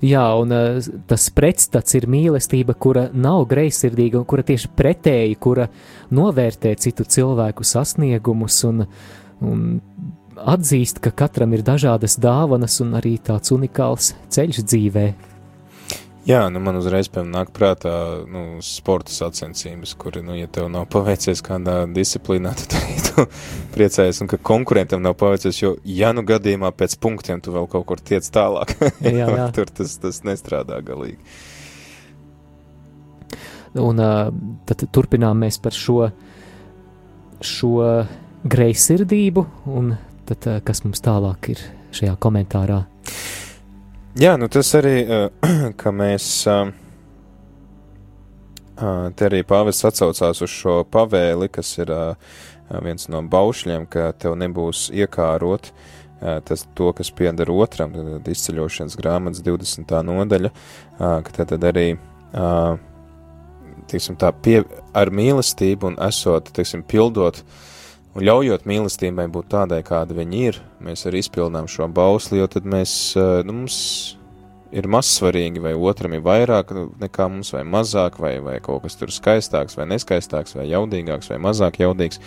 Jā, 0.00 0.22
un 0.40 0.54
uh, 0.56 0.78
tas 1.10 1.26
pretstats 1.36 1.96
ir 1.98 2.06
mīlestība, 2.08 2.72
kura 2.80 3.08
nav 3.12 3.44
greizsirdīga 3.50 4.20
un 4.20 4.24
kura 4.28 4.44
tieši 4.46 4.70
pretēji, 4.76 5.36
kura 5.36 5.66
novērtē 6.16 6.72
citu 6.80 7.04
cilvēku 7.04 7.66
sasniegumus 7.68 8.62
un, 8.70 8.86
un 9.44 9.66
atzīst, 10.40 11.02
ka 11.04 11.12
katram 11.12 11.52
ir 11.56 11.64
dažādas 11.66 12.16
dāvanas 12.20 12.78
un 12.84 12.96
arī 13.00 13.18
tāds 13.20 13.52
unikāls 13.52 14.14
ceļš 14.32 14.62
dzīvē. 14.64 15.06
Jā, 16.30 16.44
nu 16.52 16.60
man 16.62 16.76
uzreiz 16.78 17.08
nāk 17.10 17.50
prātā 17.56 17.92
nu, 18.30 18.60
sporta 18.62 19.10
sacensības, 19.10 19.96
kur, 19.98 20.20
nu, 20.22 20.36
ja 20.38 20.46
tev 20.46 20.68
nav 20.70 20.86
paveicies 20.92 21.42
kādā 21.42 21.82
disciplīnā, 21.90 22.52
tad 22.60 22.76
tu 23.08 23.24
priecājies, 23.74 24.20
un 24.22 24.30
ka 24.30 24.38
konkurentam 24.38 25.02
nav 25.02 25.16
paveicies, 25.18 25.58
jo, 25.58 25.72
ja 25.84 26.12
nu 26.14 26.22
gadījumā 26.26 26.70
pēc 26.76 26.94
punktiem 27.02 27.42
tu 27.42 27.54
vēl 27.56 27.66
kaut 27.72 27.88
kur 27.88 28.02
tiec 28.02 28.26
tālāk, 28.30 28.76
Jā, 29.02 29.26
jā. 29.26 29.48
tur 29.56 29.72
tas, 29.74 29.96
tas 30.02 30.22
nestrādā 30.26 30.78
galīgi. 30.86 31.18
Un 33.80 34.02
uh, 34.02 34.30
tad 34.66 34.86
turpinām 34.94 35.42
mēs 35.42 35.58
par 35.62 35.74
šo, 35.74 36.08
šo 37.42 37.74
greizsirdību, 38.50 39.46
un 39.70 39.94
tad, 40.30 40.46
kas 40.66 40.84
mums 40.86 41.02
tālāk 41.02 41.52
ir 41.56 41.66
šajā 41.96 42.14
komentārā. 42.22 42.84
Jā, 44.20 44.34
nu 44.36 44.50
tas 44.52 44.68
arī, 44.76 44.98
uh, 45.08 45.30
ka 45.80 45.88
mēs, 45.96 46.24
uh, 46.44 46.68
uh, 48.76 49.06
te 49.16 49.24
arī 49.30 49.38
pāvests 49.48 49.86
atsaucās 49.88 50.42
uz 50.44 50.52
šo 50.52 50.74
pavēli, 50.92 51.48
kas 51.48 51.70
ir 51.78 51.88
uh, 51.94 52.34
viens 52.84 53.08
no 53.08 53.22
baušļiem, 53.24 53.86
ka 53.88 54.10
tev 54.20 54.36
nebūs 54.42 54.90
iekārot 54.92 55.70
uh, 55.72 56.36
tas 56.44 56.66
to, 56.76 56.90
kas 56.98 57.08
pieder 57.16 57.48
otram, 57.54 57.96
tad 57.96 58.28
izceļošanas 58.28 58.98
grāmatas 59.00 59.40
20. 59.46 59.96
nodaļa, 60.10 60.52
uh, 60.52 61.16
ka 61.24 61.38
tad, 61.38 61.54
tad 61.54 61.64
arī, 61.72 61.88
uh, 61.96 62.76
teiksim 63.88 64.20
tā, 64.20 64.34
pie, 64.36 64.58
ar 64.92 65.08
mīlestību 65.16 65.94
un 65.94 65.96
esot, 66.10 66.52
teiksim, 66.60 66.84
pildot 66.84 67.40
Un 68.10 68.24
ļaujot 68.26 68.64
mīlestībai 68.66 69.28
būt 69.30 69.52
tādai, 69.52 69.84
kāda 69.86 70.16
viņa 70.16 70.38
ir, 70.48 70.56
mēs 70.82 71.06
arī 71.06 71.20
izpildām 71.22 71.68
šo 71.70 71.86
bausli, 71.94 72.40
jo 72.40 72.48
tad 72.50 72.66
mēs, 72.66 73.14
eh, 73.14 73.44
nu, 73.46 73.60
mums 73.60 74.16
ir 74.74 74.88
mazsvarīgi, 74.90 75.62
vai 75.62 75.74
otram 75.74 76.14
ir 76.14 76.24
vairāk 76.24 76.72
nekā 77.00 77.28
mums, 77.30 77.52
vai 77.54 77.62
mazāk, 77.66 78.18
vai, 78.22 78.38
vai 78.42 78.58
kaut 78.62 78.84
kas 78.84 78.98
tur 78.98 79.12
skaistāks, 79.14 79.76
vai 79.78 79.86
neskaistāks, 79.90 80.56
vai 80.58 80.66
jaudīgāks, 80.70 81.30
vai 81.30 81.38
mazāk 81.42 81.80
jaudīgs, 81.82 82.20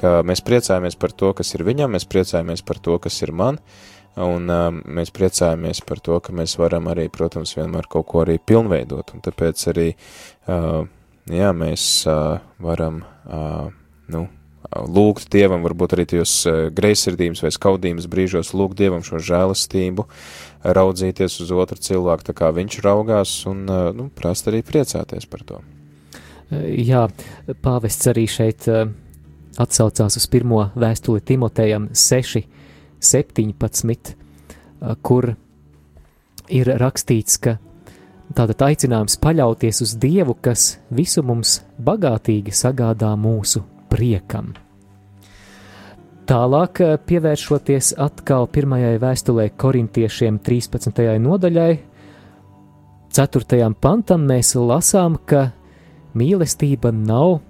ka 0.00 0.20
mēs 0.26 0.44
priecājamies 0.44 0.96
par 1.00 1.12
to, 1.12 1.32
kas 1.36 1.54
ir 1.56 1.64
viņam, 1.68 1.96
mēs 1.96 2.08
priecājamies 2.08 2.64
par 2.64 2.80
to, 2.80 2.98
kas 2.98 3.20
ir 3.24 3.32
man, 3.36 3.60
un 4.20 4.48
um, 4.50 4.82
mēs 4.84 5.12
priecājamies 5.16 5.84
par 5.88 6.00
to, 6.04 6.20
ka 6.20 6.32
mēs 6.36 6.56
varam 6.60 6.88
arī, 6.92 7.08
protams, 7.12 7.54
vienmēr 7.56 7.88
kaut 7.92 8.08
ko 8.08 8.24
arī 8.24 8.38
pilnveidot, 8.38 9.14
un 9.16 9.24
tāpēc 9.24 9.68
arī, 9.72 9.88
uh, 10.48 10.82
jā, 11.28 11.54
mēs 11.56 11.86
uh, 12.08 12.40
varam, 12.60 13.02
uh, 13.28 13.72
nu, 14.12 14.26
lūgt 14.70 15.30
Dievam, 15.32 15.64
varbūt 15.66 15.96
arī 15.96 16.06
tajos 16.12 16.34
greizsirdības 16.76 17.42
vai 17.44 17.52
skaudības 17.54 18.06
brīžos, 18.10 18.52
lūgt 18.54 18.78
Dievam 18.78 19.02
šo 19.06 19.20
žēlastību, 19.24 20.06
raudzīties 20.62 21.40
uz 21.44 21.52
otru 21.56 21.80
cilvēku, 21.80 22.28
tā 22.28 22.36
kā 22.36 22.50
viņš 22.54 22.80
raugās, 22.84 23.34
un, 23.50 23.64
nu, 23.66 24.08
prast 24.14 24.50
arī 24.50 24.62
priecāties 24.66 25.26
par 25.30 25.44
to. 25.48 25.60
Jā, 26.50 27.06
pāvests 27.62 28.10
arī 28.10 28.26
šeit 28.30 28.66
atsaucās 29.60 30.16
uz 30.18 30.26
pirmo 30.30 30.64
vēstuli 30.78 31.22
Timotejam 31.26 31.88
6, 31.94 32.44
17, 33.00 34.14
uh, 34.14 34.94
kur 35.02 35.32
ir 36.50 36.72
rakstīts, 36.82 37.38
ka 37.40 37.56
tātad 38.36 38.62
aicinājums 38.70 39.18
paļauties 39.22 39.82
uz 39.86 39.96
Dievu, 40.00 40.36
kas 40.42 40.78
visu 40.90 41.24
mums 41.26 41.60
bagātīgi 41.78 42.54
sagādā 42.54 43.12
mūsu 43.18 43.64
priekam. 43.90 44.54
Tālāk, 46.30 46.80
eh, 46.80 46.96
pievēršoties 46.96 47.94
atkal 47.98 48.46
pirmajai 48.46 48.98
vēstulē 49.02 49.50
korintiešiem 49.58 50.38
13. 50.38 51.18
nodaļai, 51.18 51.78
4. 53.10 53.74
pantam, 53.74 54.28
mēs 54.30 54.54
lasām, 54.54 55.18
ka 55.26 55.50
mīlestība 56.14 56.92
nav 56.94 57.40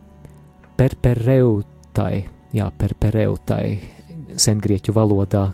perpereutai, 0.80 2.24
jā, 2.56 2.70
perpereutai, 2.78 3.64
sengrieķu 4.40 4.94
valodā, 4.96 5.50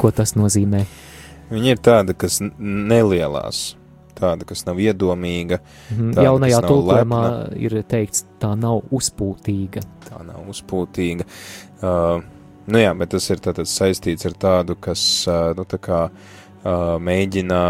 ko 0.00 0.10
tas 0.10 0.34
nozīmē. 0.34 0.82
Viņa 1.54 1.76
ir 1.76 1.78
tāda, 1.84 2.16
kas 2.18 2.40
nelielās, 2.58 3.76
tāda, 4.18 4.46
kas 4.48 4.64
nav 4.68 4.80
iedomīga. 4.82 5.60
Tāda, 5.90 6.28
Jaunajā 6.28 6.60
tulkojumā 6.64 7.24
ir 7.60 7.76
teikts, 7.88 8.24
tā 8.42 8.54
nav 8.58 8.84
uzpūtīga. 8.94 9.84
Tā 10.08 10.22
nav 10.26 10.48
uzpūtīga. 10.52 11.26
Uh, 11.84 12.22
nu 12.70 12.80
jā, 12.80 12.94
bet 12.98 13.12
tas 13.14 13.28
ir 13.32 13.42
tātad 13.44 13.68
saistīts 13.70 14.26
ar 14.28 14.38
tādu, 14.46 14.78
kas, 14.80 15.02
uh, 15.28 15.52
nu 15.58 15.66
tā 15.68 15.80
kā 15.82 16.00
uh, 16.08 16.96
mēģina, 17.02 17.60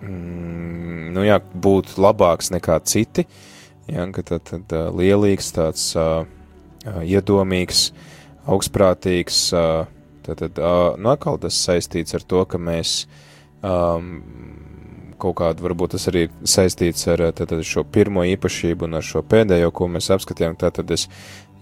mm, 0.00 1.12
nu 1.16 1.26
jā, 1.26 1.38
būt 1.66 1.96
labāks 2.00 2.52
nekā 2.54 2.80
citi, 2.88 3.26
jā, 3.90 4.08
ka 4.14 4.24
tad, 4.32 4.46
tad 4.48 4.76
uh, 4.76 4.88
lielīgs, 4.94 5.52
tāds 5.56 5.90
uh, 5.98 6.22
uh, 6.86 7.02
iedomīgs, 7.04 7.88
augstprātīgs, 8.48 9.42
uh, 9.56 9.84
tad, 10.24 10.44
tad 10.44 10.62
uh, 10.62 10.94
nu 11.00 11.12
atkal 11.12 11.40
tas 11.42 11.58
saistīts 11.66 12.16
ar 12.16 12.24
to, 12.24 12.44
ka 12.48 12.60
mēs 12.60 13.02
um, 13.62 14.67
kaut 15.20 15.36
kādu, 15.40 15.64
varbūt 15.66 15.96
tas 15.96 16.08
arī 16.10 16.26
saistīts 16.46 17.08
ar 17.12 17.28
tātad, 17.36 17.60
šo 17.66 17.84
pirmo 17.84 18.24
īpašību 18.28 18.88
un 18.88 18.98
ar 19.00 19.06
šo 19.06 19.24
pēdējo, 19.26 19.70
ko 19.74 19.90
mēs 19.92 20.10
apskatījām. 20.14 20.56
Tātad 20.60 20.90
es, 20.94 21.08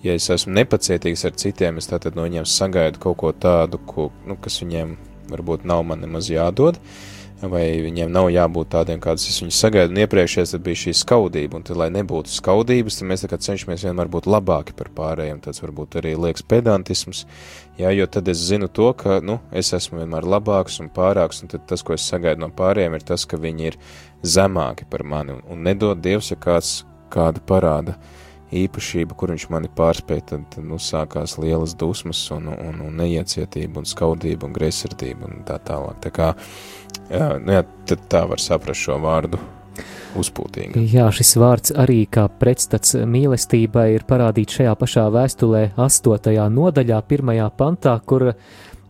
ja 0.05 0.16
es 0.16 0.29
esmu 0.33 0.55
nepacietīgs 0.59 1.27
ar 1.29 1.37
citiem, 1.40 1.81
es 1.81 1.90
tātad 1.90 2.19
no 2.19 2.27
viņiem 2.27 2.47
sagaidu 2.49 3.03
kaut 3.03 3.21
ko 3.23 3.33
tādu, 3.33 3.81
ko, 3.88 4.11
nu, 4.29 4.38
kas 4.40 4.61
viņiem 4.62 4.97
varbūt 5.33 5.66
nav 5.69 5.85
man 5.88 6.05
nemaz 6.05 6.31
jādod, 6.31 6.79
vai 7.42 7.64
viņiem 7.85 8.12
nav 8.12 8.31
jābūt 8.33 8.70
tādiem, 8.72 9.01
kādus 9.03 9.29
es 9.29 9.42
viņus 9.42 9.61
sagaidu, 9.61 9.92
un 9.92 10.01
iepriekšējais 10.05 10.55
tad 10.55 10.64
bija 10.64 10.81
šī 10.87 10.94
skaudība, 10.96 11.59
un 11.59 11.66
tad, 11.68 11.77
lai 11.81 11.90
nebūtu 11.92 12.33
skaudības, 12.33 13.01
tad 13.01 13.11
mēs 13.11 13.27
cenšamies 13.27 13.85
vienmēr 13.88 14.11
būt 14.12 14.29
labāki 14.31 14.77
par 14.79 14.88
pārējiem, 14.96 15.42
tāds 15.44 15.61
varbūt 15.64 15.99
arī 16.01 16.14
liekas 16.16 16.46
pedantisms, 16.49 17.27
Jā, 17.77 17.90
jo 17.92 18.07
tad 18.09 18.29
es 18.33 18.40
zinu 18.49 18.70
to, 18.72 18.88
ka 18.96 19.18
nu, 19.20 19.35
es 19.53 19.68
esmu 19.77 19.99
vienmēr 20.01 20.25
labāks 20.25 20.79
un 20.81 20.87
pārāks, 20.88 21.42
un 21.44 21.51
tas, 21.53 21.83
ko 21.85 21.92
es 21.92 22.07
sagaidu 22.09 22.40
no 22.40 22.49
pārējiem, 22.57 22.94
ir 22.96 23.03
tas, 23.05 23.27
ka 23.29 23.37
viņi 23.37 23.66
ir 23.68 23.75
zemāki 24.25 24.87
par 24.88 25.05
mani. 25.05 25.35
Un, 25.37 25.42
un 25.53 25.66
nedod 25.66 26.01
Dievs, 26.01 26.31
ja 26.33 26.38
kāds 26.40 26.87
kāda 27.12 27.42
parāda 27.44 27.99
īpašība, 28.55 29.17
kur 29.19 29.33
viņš 29.35 29.49
mani 29.51 29.71
pārspēja, 29.75 30.27
tad, 30.31 30.47
tad 30.55 30.67
nu, 30.69 30.79
sākās 30.83 31.37
lielas 31.43 31.75
dusmas 31.79 32.21
un, 32.35 32.49
un, 32.53 32.81
un 32.87 32.97
neiecietība 33.01 33.83
un 33.83 33.89
skaudība 33.89 34.47
un 34.47 34.55
greizsirdība 34.57 35.27
un 35.29 35.43
tā 35.49 35.59
tālāk. 35.67 35.99
Tā 36.05 36.13
kā, 36.15 36.33
jā, 37.11 37.31
nu, 37.43 37.57
jā, 37.57 37.65
tā 38.11 38.27
var 38.31 38.43
saprast 38.43 38.87
šo 38.87 39.01
vārdu 39.03 39.41
uzpūtīga. 40.17 40.81
Jā, 40.93 41.09
šis 41.13 41.35
vārds 41.41 41.75
arī 41.77 42.05
kā 42.09 42.27
pretstats 42.41 42.95
mīlestībai 42.97 43.91
ir 43.97 44.07
parādīts 44.09 44.61
šajā 44.61 44.77
pašā 44.79 45.09
vēstulē, 45.13 45.67
8. 45.77 46.39
nodaļā, 46.57 47.03
1. 47.19 47.37
pantā, 47.59 47.99
kur 48.07 48.33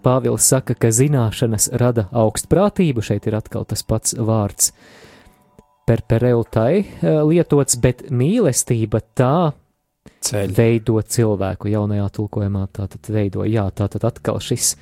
Pāvils 0.06 0.46
saka, 0.46 0.76
ka 0.78 0.92
zināšanas 0.94 1.72
rada 1.82 2.04
augstprātību, 2.14 3.02
šeit 3.02 3.26
ir 3.26 3.34
atkal 3.40 3.64
tas 3.66 3.82
pats 3.82 4.14
vārds 4.14 4.70
perpereutai 5.86 6.72
eh, 6.80 7.20
lietots, 7.26 7.78
bet 7.82 8.06
mīlestība 8.10 9.00
tā 9.16 9.52
Ceļ. 10.26 10.54
veido 10.56 11.00
cilvēku 11.02 11.70
jaunajā 11.70 12.08
tulkojumā, 12.18 12.66
tātad 12.74 13.10
veido, 13.12 13.44
jā, 13.46 13.68
tātad 13.76 14.06
atkal 14.08 14.40
šis 14.42 14.74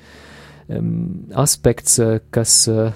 um, 0.67 1.27
aspekts, 1.45 1.99
eh, 2.01 2.17
kas 2.33 2.63
uh, 2.71 2.89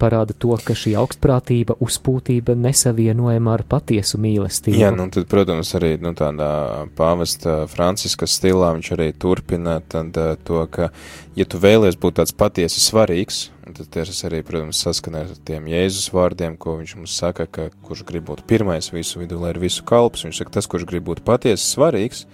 parāda 0.00 0.34
to, 0.36 0.54
ka 0.62 0.76
šī 0.76 0.94
augstprātība, 1.00 1.76
uzpūtība 1.82 2.56
nesavienojama 2.58 3.56
ar 3.56 3.64
patiesu 3.68 4.20
mīlestību. 4.22 4.78
Jā, 4.80 4.92
nu 4.94 5.08
tad, 5.12 5.28
protams, 5.30 5.72
arī 5.78 5.94
nu, 6.02 6.12
tādā 6.16 6.50
pāvesta 6.98 7.64
Franciska 7.70 8.28
stilā 8.30 8.72
viņš 8.76 8.92
arī 8.96 9.10
turpina 9.16 9.78
tad, 9.80 10.16
to, 10.46 10.62
ka, 10.72 10.90
ja 11.38 11.48
tu 11.48 11.60
vēlies 11.62 11.98
būt 12.00 12.20
tāds 12.20 12.34
patiesi 12.36 12.82
svarīgs, 12.84 13.46
tad 13.66 13.88
tas 13.92 14.24
arī, 14.28 14.42
protams, 14.46 14.80
saskanē 14.84 15.24
ar 15.26 15.38
tiem 15.48 15.70
Jēzus 15.70 16.10
vārdiem, 16.14 16.58
ko 16.60 16.76
viņš 16.80 16.96
mums 16.98 17.16
saka, 17.18 17.48
ka 17.50 17.70
kurš 17.86 18.04
grib 18.08 18.28
būt 18.28 18.44
pirmais 18.48 18.92
visu 18.94 19.22
vidu, 19.22 19.40
lai 19.42 19.54
ir 19.54 19.62
visu 19.62 19.84
kalps, 19.86 20.26
viņš 20.26 20.42
saka, 20.42 20.54
tas, 20.58 20.68
kurš 20.70 20.86
grib 20.88 21.08
būt 21.08 21.24
patiesi 21.26 21.66
svarīgs, 21.72 22.26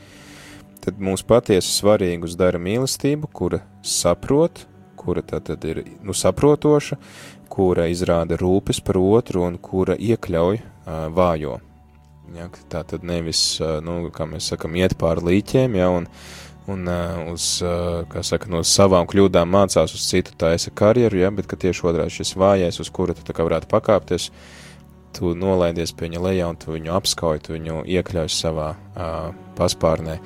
tad 0.82 1.00
mūsu 1.00 1.26
patiesi 1.28 1.70
svarīgus 1.72 2.36
dara 2.38 2.60
mīlestību, 2.60 3.30
kura 3.32 3.62
saprot, 3.86 4.66
kura 5.02 5.22
tad, 5.22 5.46
tad 5.48 5.64
ir 5.66 5.82
nu, 6.02 6.14
saprotoša, 6.14 6.98
kura 7.52 7.88
izrāda 7.92 8.38
rūpes 8.40 8.80
par 8.84 8.98
otru 9.00 9.44
un 9.46 9.58
kura 9.60 9.96
iekļauj 9.98 10.60
uh, 10.62 11.04
vājo. 11.12 11.58
Ja, 12.32 12.46
tā 12.72 12.80
tad 12.88 13.04
nevis, 13.04 13.42
uh, 13.60 13.80
nu, 13.84 14.06
kā 14.14 14.24
mēs 14.28 14.48
sakam, 14.54 14.78
iet 14.80 14.94
pāri 15.00 15.26
līķiem, 15.26 15.76
ja, 15.76 15.90
un, 15.92 16.06
un 16.72 16.88
uh, 16.88 17.20
uz, 17.34 17.58
uh, 17.64 18.06
kā 18.08 18.22
saka, 18.24 18.48
no 18.52 18.62
savām 18.64 19.08
kļūdām 19.10 19.52
mācās 19.52 19.92
uz 19.92 20.06
citu 20.08 20.36
taisa 20.40 20.72
karjeru, 20.72 21.20
ja, 21.20 21.32
bet 21.34 21.50
ka 21.50 21.60
tieši 21.60 21.86
otrādi 21.90 22.16
šis 22.16 22.32
vājais, 22.40 22.80
uz 22.80 22.92
kura 22.94 23.16
tu 23.18 23.26
tā 23.26 23.36
kā 23.36 23.44
varētu 23.44 23.68
pakāpties, 23.72 24.30
tu 25.12 25.34
nolaidies 25.36 25.92
pie 25.92 26.08
viņa 26.08 26.24
lejā 26.24 26.48
un 26.48 26.56
tu 26.56 26.72
viņu 26.72 26.96
apskauj, 26.96 27.42
tu 27.44 27.58
viņu 27.58 27.84
iekļauj 27.98 28.32
savā 28.32 28.72
uh, 28.72 29.28
paspārnē. 29.58 30.16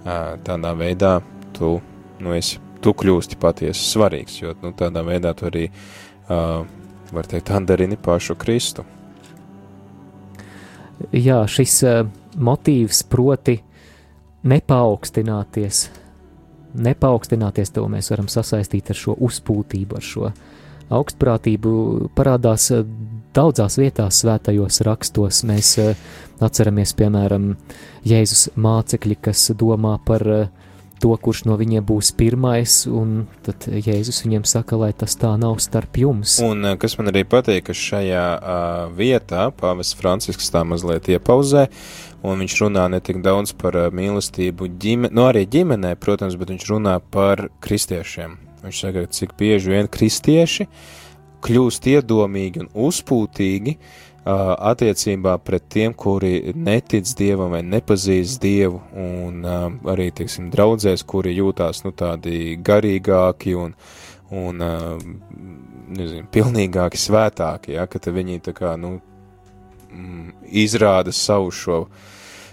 Uh, 0.00 0.38
tādā 0.46 0.72
veidā 0.78 1.18
tu, 1.58 1.76
nu, 2.24 2.32
esi, 2.32 2.56
tu 2.80 2.94
kļūsti 2.96 3.36
patiesi 3.36 3.84
svarīgs, 3.84 4.38
jo, 4.40 4.54
nu, 4.62 4.72
tādā 4.72 5.04
veidā 5.04 5.34
tu 5.36 5.50
arī 5.50 5.66
uh, 5.68 5.82
var 6.30 7.26
teikt, 7.26 7.50
andarini 7.50 7.98
pašu 8.00 8.36
Kristu. 8.38 8.84
Jā, 11.16 11.40
šis 11.48 11.80
motīvs 12.36 13.02
proti 13.08 13.56
nepaukstināties, 14.46 15.88
nepaukstināties, 16.76 17.72
to 17.74 17.86
mēs 17.90 18.12
varam 18.12 18.28
sasaistīt 18.30 18.92
ar 18.92 19.00
šo 19.00 19.16
uzpūtību, 19.26 19.96
ar 19.96 20.06
šo 20.06 20.30
augstprātību, 20.90 21.72
parādās 22.18 22.68
daudzās 23.34 23.78
vietās 23.80 24.20
svētajos 24.22 24.82
rakstos. 24.86 25.44
Mēs 25.48 25.76
atceramies, 26.42 26.94
piemēram, 26.98 27.54
Jēzus 28.06 28.50
mācekļi, 28.60 29.18
kas 29.24 29.50
domā 29.56 29.96
par 30.04 30.26
uh, 30.28 30.48
to, 31.00 31.10
kurš 31.16 31.44
no 31.48 31.56
viņiem 31.60 31.84
būs 31.86 32.12
pirmais, 32.18 32.82
un 32.86 33.24
tad 33.46 33.66
Jēzus 33.66 34.22
viņiem 34.24 34.44
saka, 34.48 34.78
lai 34.80 34.90
tas 34.96 35.16
tā 35.20 35.32
nav 35.40 35.58
starp 35.64 35.98
jums. 36.00 36.36
Un 36.44 36.64
eh, 36.68 36.76
kas 36.80 36.96
man 36.98 37.10
arī 37.12 37.24
patīk, 37.28 37.64
ka 37.70 37.76
šajā 37.76 38.26
uh, 38.36 38.84
vietā 38.96 39.48
pāvests 39.56 39.96
Francisks 39.98 40.52
tā 40.52 40.62
mazliet 40.68 41.10
iepauzē, 41.12 41.66
un 42.26 42.44
viņš 42.44 42.58
runā 42.64 42.86
ne 42.92 43.00
tik 43.04 43.22
daudz 43.24 43.54
par 43.56 43.78
uh, 43.78 43.88
mīlestību 43.94 44.70
ģimenē, 44.80 45.14
nu, 45.16 45.26
arī 45.30 45.46
ģimenē, 45.50 45.96
protams, 46.00 46.38
bet 46.40 46.52
viņš 46.54 46.68
runā 46.72 46.98
par 47.12 47.48
kristiešiem. 47.64 48.38
Viņš 48.64 48.84
saka, 48.84 49.06
cik 49.08 49.38
bieži 49.40 49.72
vien 49.72 49.88
kristieši 49.88 50.68
kļūst 51.40 51.86
iedomīgi 51.88 52.66
un 52.66 52.72
uzpūtīgi, 52.88 53.78
uh, 53.78 54.09
attiecībā 54.24 55.38
pret 55.44 55.64
tiem, 55.72 55.94
kuri 55.96 56.52
netic 56.54 57.08
dievam 57.16 57.54
vai 57.54 57.62
nepazīst 57.64 58.40
dievu, 58.42 58.80
un 58.92 59.44
arī, 59.88 60.10
teiksim, 60.12 60.50
draudzēs, 60.52 61.04
kuri 61.08 61.34
jūtās, 61.38 61.84
nu, 61.86 61.94
tādi 61.96 62.58
garīgāki 62.60 63.56
un, 63.56 63.74
un 64.30 64.62
nezinu, 65.90 66.28
pilnīgāki, 66.32 67.00
svētāki, 67.00 67.74
ja, 67.78 67.88
ka 67.90 68.00
viņi 68.04 68.40
tā 68.44 68.56
kā, 68.56 68.76
nu, 68.80 68.98
izrāda 70.50 71.12
savu 71.16 71.50
šo 71.50 71.82
uh, 71.86 72.08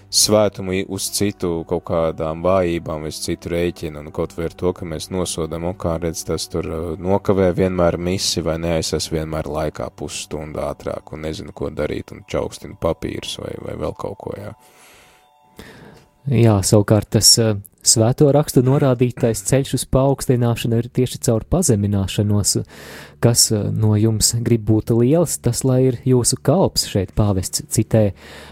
svētumu 0.08 0.72
uz 0.88 1.08
citu 1.12 1.64
kaut 1.68 1.84
kādām 1.90 2.40
vājībām, 2.44 3.04
uz 3.08 3.20
citu 3.24 3.52
rēķinu, 3.52 4.00
un 4.00 4.12
kaut 4.14 4.34
vai 4.36 4.48
ar 4.48 4.56
to, 4.56 4.72
ka 4.76 4.88
mēs 4.88 5.10
nosodam, 5.12 5.66
un 5.68 5.76
kā 5.78 5.98
redz, 6.00 6.24
tas 6.28 6.48
tur 6.48 6.68
uh, 6.68 6.88
nokavē 7.00 7.50
vienmēr 7.56 7.98
misi 8.00 8.42
vai 8.44 8.56
neaizsas 8.62 9.10
vienmēr 9.12 9.50
laikā 9.52 9.90
pusstundu 9.96 10.62
ātrāk, 10.64 11.12
un 11.12 11.26
nezinu, 11.28 11.52
ko 11.52 11.70
darīt, 11.70 12.14
un 12.16 12.24
čaukstina 12.28 12.78
papīrus 12.80 13.38
vai, 13.42 13.54
vai 13.66 13.76
vēl 13.84 13.96
kaut 13.98 14.18
ko, 14.24 14.34
jā. 14.38 14.54
Jā, 16.28 16.58
savukārt 16.64 17.12
tas 17.16 17.34
uh, 17.42 17.56
Svēto 17.88 18.26
rakstu 18.34 18.60
norādītais 18.66 19.40
ceļš 19.48 19.70
uz 19.78 19.84
paaugstināšanu 19.94 20.80
ir 20.82 20.88
tieši 20.92 21.20
caur 21.24 21.44
pazemināšanos, 21.48 22.58
kas 23.24 23.44
eh, 23.54 23.62
no 23.72 23.94
jums 23.96 24.34
grib 24.44 24.66
būt 24.68 24.92
liels, 24.98 25.38
tas 25.40 25.62
lai 25.64 25.78
ir 25.86 25.96
jūsu 26.04 26.36
kalps, 26.44 26.84
šeit 26.90 27.14
pāvests 27.16 27.64
citē 27.72 28.10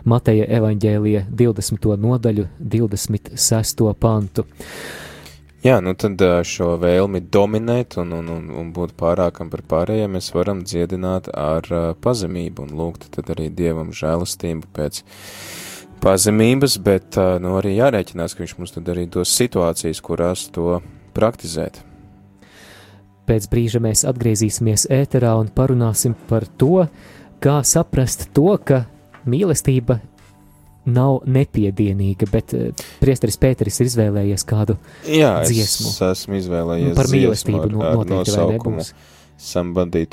Mateja 0.09 0.47
evaņģēlija 0.61 1.27
20. 1.43 1.91
nodaļu 2.07 2.47
26. 2.77 3.85
pantu. 4.01 4.47
Jā, 5.67 5.83
nu 5.85 5.93
tad 5.99 6.21
eh, 6.25 6.39
šo 6.47 6.73
vēlmi 6.81 7.27
dominēt 7.33 7.99
un, 8.01 8.17
un, 8.17 8.33
un, 8.39 8.49
un 8.63 8.73
būt 8.73 8.97
pārākam 8.97 9.53
par 9.53 9.67
pārējiem 9.69 10.17
mēs 10.17 10.33
varam 10.33 10.65
dziedināt 10.65 11.29
ar 11.35 11.69
uh, 11.73 11.87
pazemību 12.01 12.65
un 12.65 12.77
lūgt 12.79 13.11
tad 13.17 13.37
arī 13.37 13.51
Dievam 13.53 13.93
žēlastību 13.93 14.71
pēc 14.77 15.03
pazemības, 16.07 16.79
bet 16.87 17.19
nu, 17.43 17.57
arī 17.59 17.77
jārēķinās, 17.81 18.37
ka 18.37 18.45
viņš 18.45 18.57
mums 18.61 18.75
tad 18.77 18.89
arī 18.93 19.09
dos 19.11 19.33
situācijas, 19.35 20.03
kurās 20.05 20.47
to 20.55 20.79
praktizēt. 21.17 21.81
Pēc 23.27 23.49
brīža 23.51 23.81
mēs 23.83 24.05
atgriezīsimies 24.07 24.87
ēterā 24.95 25.33
un 25.41 25.49
parunāsim 25.55 26.15
par 26.29 26.47
to, 26.61 26.85
kā 27.43 27.59
saprast 27.67 28.29
to, 28.37 28.53
ka 28.63 28.85
mīlestība 29.27 29.99
nav 30.87 31.25
nepiedienīga, 31.27 32.29
bet 32.31 32.55
priesteris 33.01 33.41
Pēteris 33.43 33.81
ir 33.83 33.91
izvēlējies 33.91 34.47
kādu 34.47 34.77
Jā, 35.11 35.41
dziesmu. 35.43 35.91
es 35.91 35.99
esmu 36.13 36.39
izvēlējies 36.39 36.95
par 36.95 37.11
mīlestību 37.11 37.65
ar, 37.65 37.75
ar 37.75 37.99
noteikti 37.99 38.37
vai 38.37 38.47
nebūs. 38.55 38.95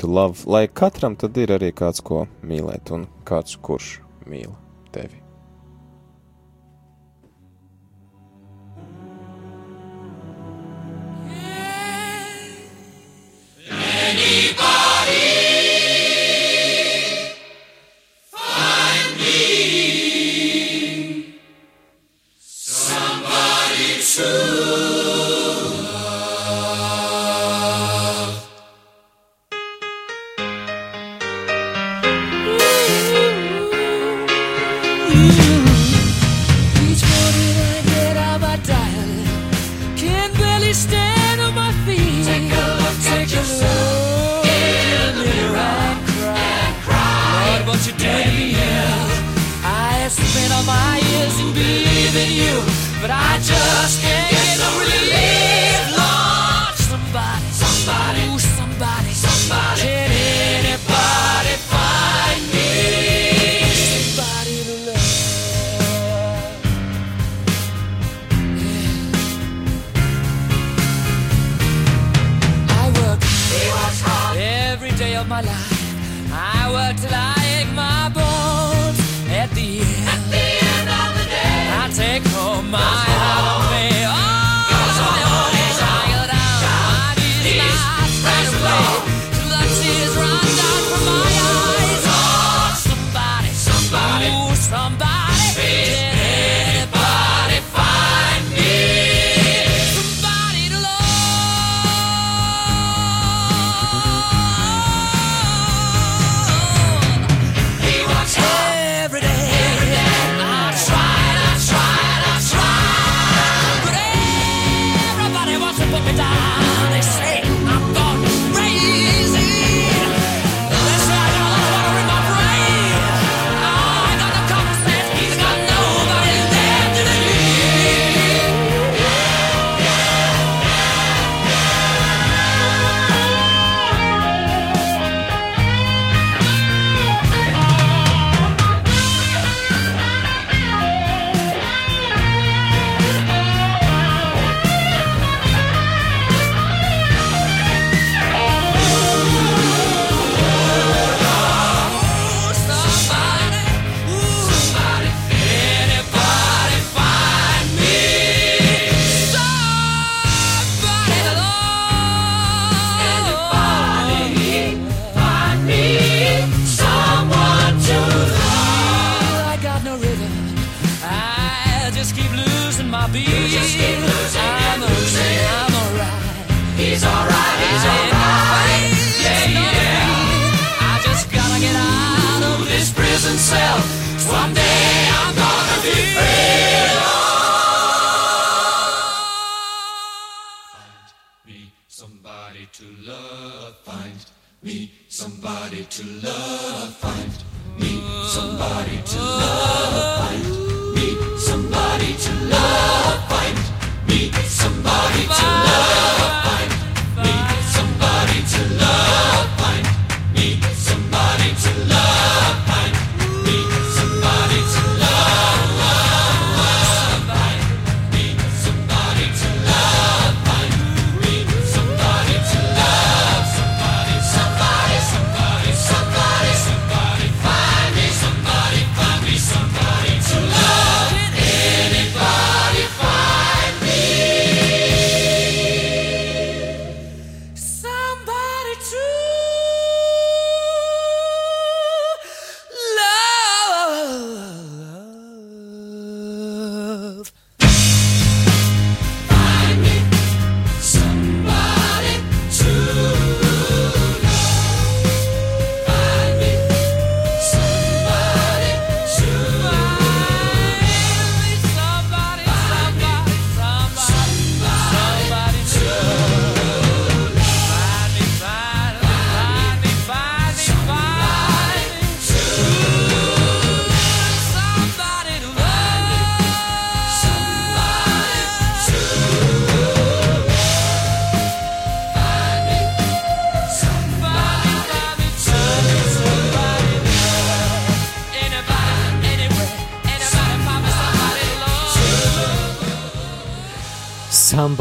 To 0.02 0.10
love, 0.10 0.42
lai 0.50 0.66
katram 0.66 1.14
tad 1.16 1.38
ir 1.38 1.54
arī 1.54 1.70
kāds, 1.70 2.02
ko 2.02 2.26
mīlēt, 2.42 2.90
un 2.98 3.06
kāds, 3.24 3.54
kurš 3.62 4.00
mīl 4.26 4.58
anybody. 14.16 15.53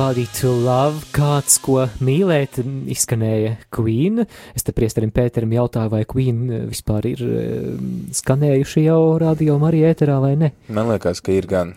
Somebody 0.03 0.27
to 0.41 0.49
love, 0.51 1.05
kāds, 1.15 1.53
ko 1.63 1.85
mīlēt, 2.03 2.57
izskanēja 2.91 3.53
Queen. 3.71 4.25
Es 4.51 4.65
te 4.67 4.73
priesterim 4.75 5.13
Pēterim 5.15 5.53
jautāju, 5.55 5.93
vai 5.93 6.01
Queen 6.03 6.41
vispār 6.67 7.07
ir 7.07 7.21
skanējuši 8.11 8.83
jau 8.83 8.97
radio 9.23 9.55
Marija 9.61 9.93
ēterā 9.93 10.17
vai 10.19 10.33
ne? 10.41 10.49
Man 10.67 10.91
liekas, 10.91 11.23
ka 11.23 11.31
ir 11.31 11.47
gan. 11.47 11.71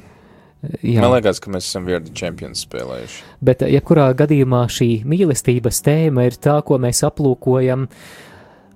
Jā. 0.82 1.04
Man 1.04 1.14
liekas, 1.14 1.38
ka 1.38 1.54
mēs 1.54 1.68
esam 1.70 1.86
Vierdi 1.86 2.10
Champions 2.18 2.64
spēlējuši. 2.66 3.22
Bet, 3.46 3.62
jebkurā 3.76 4.08
gadījumā 4.18 4.64
šī 4.74 4.90
mīlestības 5.06 5.78
tēma 5.86 6.26
ir 6.26 6.40
tā, 6.42 6.58
ko 6.66 6.80
mēs 6.82 7.06
aplūkojam, 7.06 7.86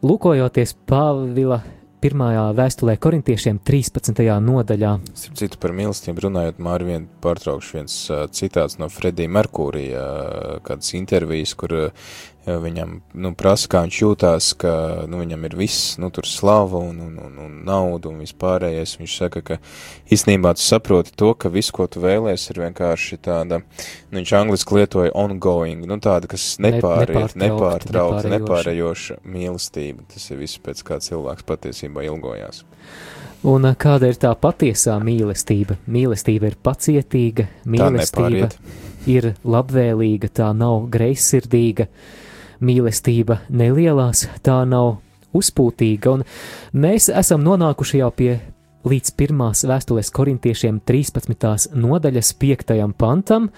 lūkojoties 0.06 0.78
Pāvila 0.86 1.58
pirmajā 2.00 2.44
vēstulē 2.56 2.96
korintiešiem 3.00 3.60
13. 3.66 4.22
nodaļā. 4.44 4.92
Citu 5.14 5.60
par 5.60 5.74
mīlestību 5.76 6.26
runājot, 6.26 6.60
Māri 6.64 6.88
vien 6.88 7.06
pārtraukšu 7.24 7.76
viens 7.78 7.96
citāts 8.36 8.78
no 8.80 8.88
Fredija 8.92 9.30
Merkūrija, 9.32 10.04
kādas 10.66 10.94
intervijas, 10.98 11.54
kur 11.58 11.76
viņam 12.46 12.94
nu, 13.20 13.32
prasa, 13.36 13.68
kā 13.70 13.82
viņš 13.84 13.98
jūtās, 14.00 14.50
ka 14.60 14.72
nu, 15.10 15.20
viņam 15.20 15.44
ir 15.44 15.56
viss, 15.60 15.94
nu, 16.00 16.08
tur 16.14 16.26
slava 16.28 16.80
un, 16.80 17.00
un, 17.04 17.18
un, 17.20 17.34
un 17.44 17.58
nauda 17.66 18.08
un 18.08 18.22
vispārējais. 18.24 18.96
Viņš 19.00 19.16
saka, 19.22 19.42
ka 19.44 19.58
īstenībā 20.12 20.54
tu 20.56 20.64
saproti 20.64 21.12
to, 21.12 21.34
ka 21.36 21.52
viss, 21.52 21.72
ko 21.74 21.86
tu 21.90 22.02
vēlēs, 22.04 22.48
ir 22.50 22.62
vienkārši 22.64 23.20
tāda, 23.20 23.60
nu, 23.60 24.18
viņš 24.20 24.34
angliski 24.40 24.80
lietoja 24.80 25.14
ongoing, 25.20 25.84
nu, 25.88 26.00
tāda, 26.00 26.30
kas 26.30 26.54
nepāriet, 26.62 27.36
nepārtraukta, 27.40 28.32
nepārējoša 28.38 29.20
mīlestība. 29.28 30.06
Tas 30.14 30.30
ir 30.32 30.40
viss 30.40 30.60
pēc 30.62 30.84
kā 30.86 31.00
cilvēks 31.04 31.46
patiesībā 31.48 32.06
ilgojās. 32.08 32.64
Un 33.50 33.64
kāda 33.80 34.10
ir 34.10 34.18
tā 34.20 34.34
patiesā 34.36 34.98
mīlestība? 35.00 35.78
Mīlestība 35.88 36.50
ir 36.50 36.56
pacietīga, 36.60 37.46
mīlestība 37.64 38.50
ir 39.08 39.30
labvēlīga, 39.48 40.28
tā 40.40 40.50
nav 40.56 40.90
greizsirdīga 40.92 41.86
mīlestība 42.60 43.40
nelielās, 43.48 44.26
tā 44.44 44.62
nav 44.68 44.98
uzpūtīga, 45.36 46.16
un 46.16 46.24
mēs 46.82 47.08
esam 47.12 47.44
nonākuši 47.46 48.00
jau 48.00 48.10
pie 48.14 48.32
līdz 48.88 49.12
pirmās 49.18 49.64
vēstules 49.68 50.10
korintiešiem 50.16 50.80
13. 50.88 51.74
nodaļas 51.76 52.32
5. 52.40 52.76
pantam, 52.98 53.50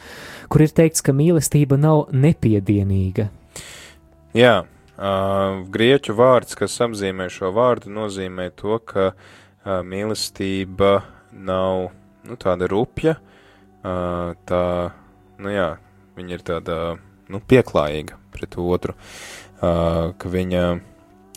kur 0.51 0.65
ir 0.65 0.75
teikts, 0.75 1.05
ka 1.05 1.15
mīlestība 1.15 1.79
nav 1.79 2.09
nepiedienīga. 2.11 3.29
Jā, 4.37 4.55
uh, 4.65 5.61
grieķu 5.73 6.17
vārds, 6.19 6.57
kas 6.59 6.79
apzīmē 6.83 7.29
šo 7.31 7.53
vārdu, 7.55 7.93
nozīmē 7.95 8.51
to, 8.59 8.79
ka 8.83 9.13
uh, 9.13 9.79
mīlestība 9.87 10.97
nav 11.33 11.93
nu, 12.27 12.39
tāda 12.41 12.67
rupja, 12.71 13.17
uh, 13.19 14.35
tā, 14.49 14.65
nu 15.43 15.55
jā, 15.55 15.71
viņa 16.19 16.39
ir 16.39 16.45
tāda 16.49 16.79
nu, 17.31 17.41
pieklājīga 17.41 18.19
pret 18.33 18.57
otru, 18.59 18.95
uh, 18.97 20.13
ka 20.19 20.33
viņa, 20.33 20.65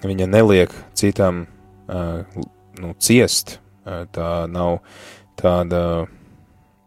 viņa 0.06 0.30
neliek 0.32 0.74
citam 0.98 1.46
uh, 1.46 2.46
nu, 2.82 2.94
ciest, 3.00 3.60
uh, 3.86 4.06
tā 4.16 4.30
nav 4.52 4.80
tāda 5.40 5.82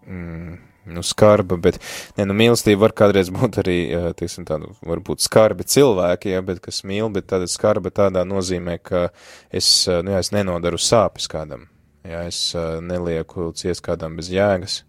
mm, 0.09 0.57
nu, 0.89 1.05
skarba, 1.05 1.59
bet, 1.61 1.81
ne, 2.17 2.27
nu, 2.29 2.37
mīlestība 2.37 2.87
var 2.87 2.95
kādreiz 2.97 3.31
būt 3.35 3.61
arī, 3.63 3.79
teiksim, 4.19 4.47
tāda, 4.49 4.71
varbūt 4.89 5.25
skarbi 5.25 5.67
cilvēki, 5.69 6.33
ja, 6.33 6.45
bet 6.45 6.63
kas 6.65 6.81
mīl, 6.89 7.11
bet 7.13 7.29
tāda 7.33 7.49
skarba 7.51 7.93
tādā 7.95 8.25
nozīmē, 8.29 8.79
ka 8.83 9.09
es, 9.53 9.69
nu, 9.89 10.15
jā, 10.15 10.23
es 10.25 10.33
nenodaru 10.35 10.81
sāpes 10.81 11.29
kādam, 11.31 11.69
ja, 12.09 12.25
es 12.25 12.41
nelieku 12.57 13.53
ciest 13.59 13.85
kādam 13.85 14.17
bez 14.19 14.33
jēgas, 14.33 14.83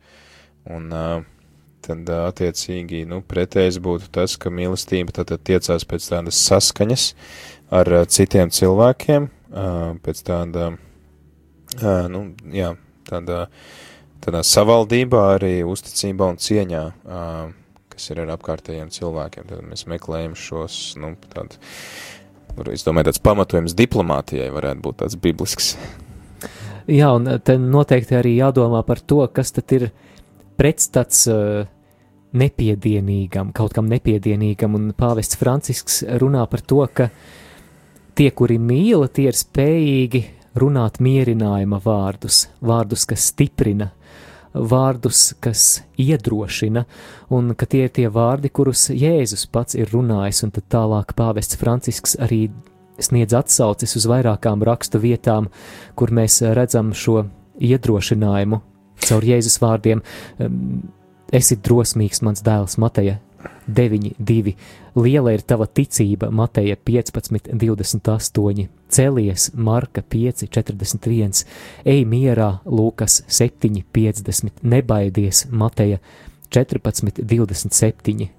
un, 0.69 0.87
uh, 0.93 1.19
tad 1.85 2.09
attiecīgi, 2.13 3.05
nu, 3.09 3.21
pretējs 3.25 3.79
būtu 3.83 4.09
tas, 4.15 4.35
ka 4.39 4.51
mīlestība 4.53 5.13
tad 5.15 5.33
tiecās 5.47 5.85
pēc 5.87 6.09
tādas 6.11 6.39
saskaņas 6.49 7.05
ar 7.75 7.91
citiem 8.09 8.51
cilvēkiem, 8.53 9.29
pēc 10.05 10.23
tāda, 10.27 10.71
nu, 12.13 12.23
jā, 12.53 12.73
tādā, 13.09 13.45
tādā 14.23 14.43
savaldībā, 14.45 15.23
arī 15.37 15.53
uzticībā 15.67 16.31
un 16.33 16.39
cieņā, 16.41 16.83
kas 17.93 18.11
ir 18.11 18.23
ar 18.25 18.35
apkārtējiem 18.37 18.91
cilvēkiem. 18.93 19.47
Tad 19.49 19.65
mēs 19.69 19.87
meklējam 19.91 20.35
šos, 20.39 20.81
nu, 21.01 21.13
tādu, 21.33 21.61
es 22.73 22.85
domāju, 22.87 23.09
tāds 23.09 23.23
pamatojums 23.23 23.77
diplomātijai 23.77 24.51
varētu 24.55 24.85
būt 24.85 25.01
tāds 25.03 25.17
biblisks. 25.19 25.73
Jā, 26.89 27.11
un 27.13 27.27
te 27.45 27.53
noteikti 27.61 28.15
arī 28.17 28.31
jādomā 28.39 28.81
par 28.87 29.01
to, 29.05 29.21
kas 29.29 29.53
tad 29.53 29.69
ir 29.77 29.89
pretstats 30.59 31.25
uh, 31.31 31.63
nepiedienīgam, 32.37 33.53
kaut 33.55 33.73
kam 33.77 33.89
nepiedienīgam, 33.89 34.75
un 34.77 34.91
pāvests 34.97 35.39
Francisks 35.39 36.01
runā 36.21 36.45
par 36.49 36.61
to, 36.61 36.83
ka 36.93 37.09
tie, 38.17 38.29
kuri 38.35 38.59
mīla, 38.61 39.09
tie 39.09 39.29
ir 39.31 39.37
spējīgi 39.37 40.23
runāt 40.59 40.99
mierinājuma 41.01 41.79
vārdus, 41.83 42.47
vārdus, 42.61 43.05
kas 43.09 43.29
stiprina, 43.31 43.91
vārdus, 44.53 45.33
kas 45.41 45.83
iedrošina, 46.01 46.85
un 47.33 47.53
ka 47.57 47.69
tie 47.69 47.85
ir 47.87 47.93
tie 47.95 48.07
vārdi, 48.13 48.49
kurus 48.49 48.89
Jēzus 48.89 49.45
pats 49.51 49.77
ir 49.77 49.91
runājis, 49.93 50.43
un 50.45 50.53
tad 50.55 50.69
tālāk 50.73 51.13
pāvests 51.17 51.57
Francisks 51.59 52.17
arī 52.19 52.47
sniedz 52.99 53.37
atsaucis 53.37 53.95
uz 53.95 54.09
vairākām 54.09 54.65
rakstu 54.65 54.99
vietām, 55.01 55.47
kur 55.95 56.11
mēs 56.11 56.41
redzam 56.57 56.91
šo 56.97 57.23
iedrošinājumu 57.59 58.59
caur 59.05 59.25
Jēzus 59.25 59.59
vārdiem. 59.61 60.03
Esi 61.35 61.57
drosmīgs, 61.61 62.23
mans 62.25 62.41
dēls, 62.45 62.79
Mateja 62.81 63.19
9, 63.67 64.15
2. 64.17 64.55
Liela 64.95 65.33
ir 65.33 65.43
tava 65.45 65.67
ticība, 65.67 66.31
Mateja 66.31 66.75
15, 66.75 67.51
28. 67.53 68.67
Celies, 68.89 69.51
Marka 69.53 70.01
5, 70.01 70.47
41. 70.49 71.45
Ej 71.85 72.03
mierā, 72.09 72.49
Lūkas 72.65 73.21
7, 73.27 73.83
50. 73.93 74.63
Nebaidies, 74.63 75.45
Mateja 75.51 76.01
14, 76.49 77.21
27. 77.21 78.29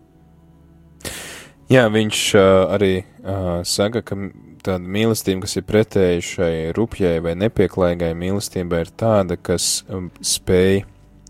Jā, 1.70 1.86
viņš 1.86 2.20
uh, 2.34 2.42
arī 2.74 2.94
uh, 2.98 3.60
saka, 3.62 4.02
ka 4.02 4.18
tāda 4.66 4.80
mīlestība, 4.84 5.44
kas 5.44 5.56
ir 5.58 5.66
pretēji 5.68 6.26
šai 6.26 6.54
rupjai 6.76 7.18
vai 7.24 7.36
nepieklājīgai 7.38 8.10
mīlestībai, 8.18 8.84
ir 8.84 8.92
tāda, 9.00 9.36
kas 9.36 9.84
um, 9.88 10.10
spēj, 10.24 10.82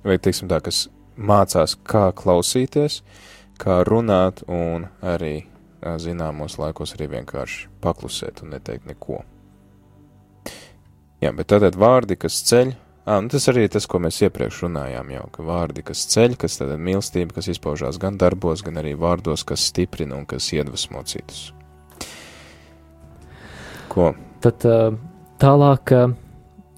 vai 0.06 0.18
teiksim 0.22 0.50
tā, 0.50 0.60
kas 0.64 0.88
mācās, 1.20 1.76
kā 1.84 2.10
klausīties, 2.16 3.00
kā 3.60 3.82
runāt 3.86 4.44
un 4.48 4.88
arī 5.02 5.50
zināmos 5.80 6.58
laikos 6.60 6.94
arī 6.96 7.10
vienkārši 7.16 7.68
paklusēt 7.84 8.42
un 8.44 8.54
neteikt 8.56 8.88
neko. 8.88 9.22
Jā, 11.20 11.32
bet 11.36 11.50
tātad 11.52 11.76
vārdi, 11.76 12.16
kas 12.20 12.40
ceļ, 12.48 12.72
ā, 13.04 13.18
nu 13.20 13.28
tas 13.32 13.48
arī 13.52 13.66
tas, 13.72 13.86
ko 13.88 14.00
mēs 14.00 14.22
iepriekš 14.24 14.64
runājām 14.64 15.12
jau, 15.12 15.26
ka 15.34 15.44
vārdi, 15.44 15.84
kas 15.84 16.06
ceļ, 16.14 16.36
kas 16.40 16.60
tātad 16.60 16.80
mīlestība, 16.80 17.36
kas 17.36 17.50
izpaužās 17.52 18.00
gan 18.00 18.16
darbos, 18.20 18.64
gan 18.64 18.80
arī 18.80 18.96
vārdos, 18.96 19.44
kas 19.44 19.68
stiprina 19.72 20.16
un 20.16 20.28
kas 20.28 20.52
iedvesmo 20.56 21.04
citus. 21.04 21.50
Ko? 23.90 24.12
Tad 24.40 24.64
tālāk 25.42 25.92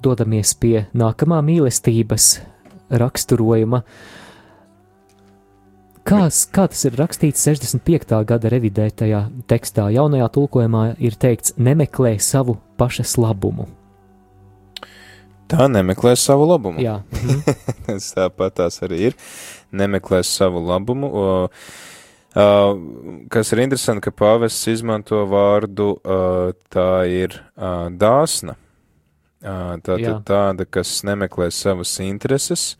dodamies 0.02 0.54
pie 0.58 0.86
nākamā 0.98 1.38
mīlestības 1.46 2.32
raksturojuma, 2.90 3.82
uh, 3.84 4.18
Kā, 6.02 6.24
kā 6.26 6.64
tas 6.66 6.80
ir 6.88 6.96
rakstīts 6.98 7.44
65. 7.46 8.16
gada 8.26 8.50
revidētajā 8.50 9.20
tekstā, 9.46 9.84
jaunajā 9.94 10.26
tulkojumā 10.34 10.82
ir 10.98 11.14
teikts, 11.14 11.54
nemeklē 11.62 12.16
savu 12.18 12.56
pašas 12.80 13.14
labumu. 13.22 13.68
Tā 15.46 15.68
nemeklē 15.70 16.16
savu 16.18 16.48
labumu. 16.50 16.82
Jā, 16.82 16.96
tas 17.86 18.08
tāpat 18.16 18.58
tās 18.58 18.80
arī 18.82 19.12
ir. 19.12 19.16
Nemeklē 19.70 20.24
savu 20.26 20.64
labumu. 20.66 21.06
O, 21.06 21.24
uh, 22.36 22.72
kas 23.32 23.52
ir 23.52 23.64
interesanti, 23.64 24.04
ka 24.06 24.14
pāvests 24.14 24.68
izmanto 24.72 25.24
vārdu, 25.30 25.94
uh, 26.00 26.52
tā 26.72 27.04
ir 27.10 27.38
uh, 27.56 27.88
dāsna. 27.90 28.58
Uh, 29.42 29.74
tā 29.82 29.98
ir 29.98 30.20
tāda, 30.22 30.68
kas 30.70 31.00
nemeklē 31.06 31.48
savas 31.50 31.96
intereses, 32.04 32.76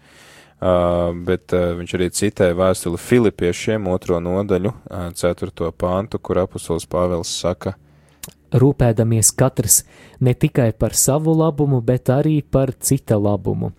Uh, 0.63 1.09
bet 1.27 1.51
uh, 1.59 1.73
viņš 1.75 1.93
arī 1.97 2.07
citēja 2.15 2.55
vēstuli 2.55 2.99
Filipiešiem, 3.03 3.89
otro 3.91 4.21
nodaļu, 4.23 4.71
uh, 4.71 5.09
ceturto 5.19 5.67
pāntu, 5.75 6.21
kur 6.23 6.39
apustulis 6.39 6.87
Pāvils 6.87 7.33
saka: 7.35 7.73
Rūpēdamies 8.55 9.33
katrs 9.35 9.81
ne 10.23 10.37
tikai 10.39 10.69
par 10.79 10.95
savu 10.95 11.35
labumu, 11.35 11.81
bet 11.83 12.13
arī 12.15 12.37
par 12.47 12.71
cita 12.79 13.19
labumu. 13.19 13.73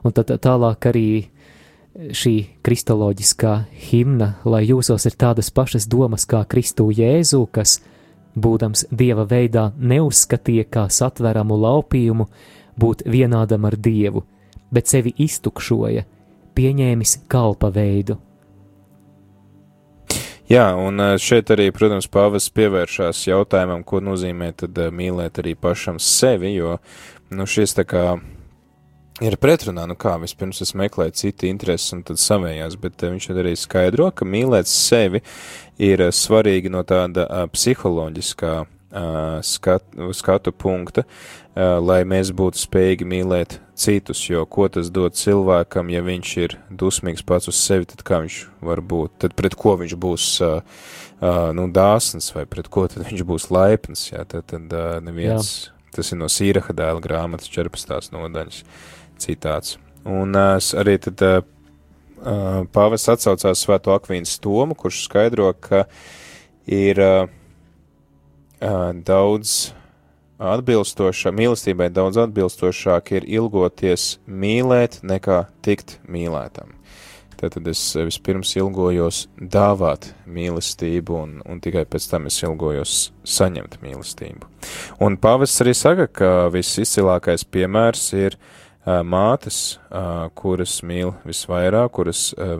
Un 0.00 0.16
tad 0.16 0.32
tālāk 0.40 0.88
arī 0.88 1.04
šī 1.94 2.34
kristoloģiskā 2.64 3.54
himna, 3.90 4.34
lai 4.44 4.62
jūsos 4.68 5.06
ir 5.08 5.16
tādas 5.18 5.50
pašas 5.50 5.88
domas 5.90 6.26
kā 6.28 6.44
Kristu 6.48 6.90
Jēzu, 6.94 7.42
kas, 7.52 7.80
būdams 8.38 8.86
dieva 8.94 9.26
veidā, 9.26 9.70
neuzskatīja 9.76 10.68
kā 10.70 10.86
satveramu 10.90 11.58
laupījumu 11.58 12.28
būt 12.80 13.04
vienādam 13.10 13.66
ar 13.66 13.76
dievu, 13.76 14.24
bet 14.70 14.90
sevi 14.90 15.12
iztukšoja 15.18 16.06
pieņēmis 16.54 17.20
kalpa 17.30 17.72
veidu. 17.74 18.20
Jā, 20.50 20.72
un 20.74 20.98
eh, 20.98 21.14
šeit 21.22 21.50
arī, 21.54 21.68
protams, 21.70 22.08
pāvests 22.10 22.50
pievēršās 22.54 23.22
jautājumam, 23.28 23.84
ko 23.86 24.00
nozīmē 24.02 24.50
tad 24.58 24.78
eh, 24.82 24.90
mīlēt 24.90 25.38
arī 25.42 25.54
pašam 25.54 26.00
sevi, 26.02 26.56
jo, 26.56 26.78
nu, 27.30 27.46
šis 27.46 27.76
tā 27.78 27.84
kā 27.86 28.04
ir 29.20 29.36
pretrunā, 29.40 29.86
nu 29.90 29.96
kā, 29.98 30.14
vispirms 30.22 30.62
es 30.64 30.74
meklēju 30.78 31.16
citu 31.18 31.48
intereses 31.50 31.92
un 31.96 32.04
tad 32.06 32.20
savējās, 32.22 32.76
bet 32.80 33.02
eh, 33.02 33.14
viņš 33.14 33.30
arī 33.34 33.54
skaidro, 33.58 34.10
ka 34.14 34.28
mīlēt 34.28 34.70
sevi 34.70 35.22
ir 35.80 36.06
svarīgi 36.14 36.72
no 36.72 36.84
tāda 36.86 37.26
psiholoģiskā 37.52 38.54
skat, 39.42 39.84
skatu 40.12 40.52
punkta, 40.52 41.04
lai 41.54 42.00
mēs 42.08 42.32
būtu 42.34 42.58
spējīgi 42.58 43.06
mīlēt 43.06 43.58
citus, 43.78 44.22
jo 44.28 44.44
ko 44.50 44.68
tas 44.68 44.90
dod 44.90 45.14
cilvēkam, 45.14 45.90
ja 45.94 46.02
viņš 46.02 46.36
ir 46.42 46.56
dusmīgs 46.70 47.24
pats 47.26 47.48
uz 47.50 47.58
sevi, 47.60 47.86
tad 47.86 48.02
kā 48.06 48.20
viņš 48.24 48.38
var 48.66 48.82
būt, 48.82 49.14
tad 49.24 49.36
pret 49.38 49.54
ko 49.54 49.76
viņš 49.80 49.94
būs, 49.94 50.26
nu, 51.56 51.68
dāsns, 51.70 52.32
vai 52.34 52.46
pret 52.50 52.68
ko 52.68 52.88
tad 52.90 53.06
viņš 53.06 53.26
būs 53.26 53.50
laipns, 53.54 54.08
jā, 54.10 54.24
tad, 54.24 54.50
tad 54.50 54.74
neviens, 55.06 55.52
jā. 55.68 55.76
tas 55.96 56.10
ir 56.10 56.20
no 56.20 56.30
Sīraha 56.30 56.74
dēla 56.76 57.04
grāmatas 57.04 57.50
14. 57.50 58.10
nodaļas 58.16 58.64
citāts. 59.20 59.78
Un 60.08 60.32
arī 60.34 60.96
tad 61.02 61.22
pāvests 62.74 63.10
atsaucās 63.14 63.64
svēto 63.64 63.94
Akvīnas 63.96 64.38
Tomu, 64.42 64.76
kurš 64.78 65.04
skaidro, 65.06 65.52
ka 65.54 65.86
ir 66.68 67.00
daudz 68.60 69.72
atbilstošāk, 70.40 71.36
mīlestībai 71.36 71.90
daudz 71.92 72.20
atbilstošāk 72.20 73.16
ir 73.18 73.28
ilgoties 73.28 74.18
mīlēt 74.26 75.00
nekā 75.04 75.46
tikt 75.64 75.98
mīlētam. 76.08 76.76
Tātad 77.40 77.70
es 77.72 77.80
vispirms 77.96 78.50
ilgojos 78.58 79.22
dāvāt 79.40 80.10
mīlestību, 80.28 81.14
un, 81.16 81.30
un 81.48 81.60
tikai 81.64 81.86
pēc 81.88 82.10
tam 82.10 82.28
es 82.28 82.36
ilgojos 82.44 82.96
saņemt 83.24 83.78
mīlestību. 83.80 84.48
Un 85.00 85.16
pāvests 85.16 85.64
arī 85.64 85.72
saka, 85.76 86.04
ka 86.04 86.32
viss 86.52 86.76
izcilākais 86.84 87.46
piemērs 87.48 88.10
ir 88.20 88.36
uh, 88.36 88.69
mātes, 89.06 89.78
uh, 89.90 90.28
kuras 90.34 90.80
mīl 90.86 91.14
visvairāk, 91.28 91.90
kuras 91.98 92.30
uh, 92.36 92.58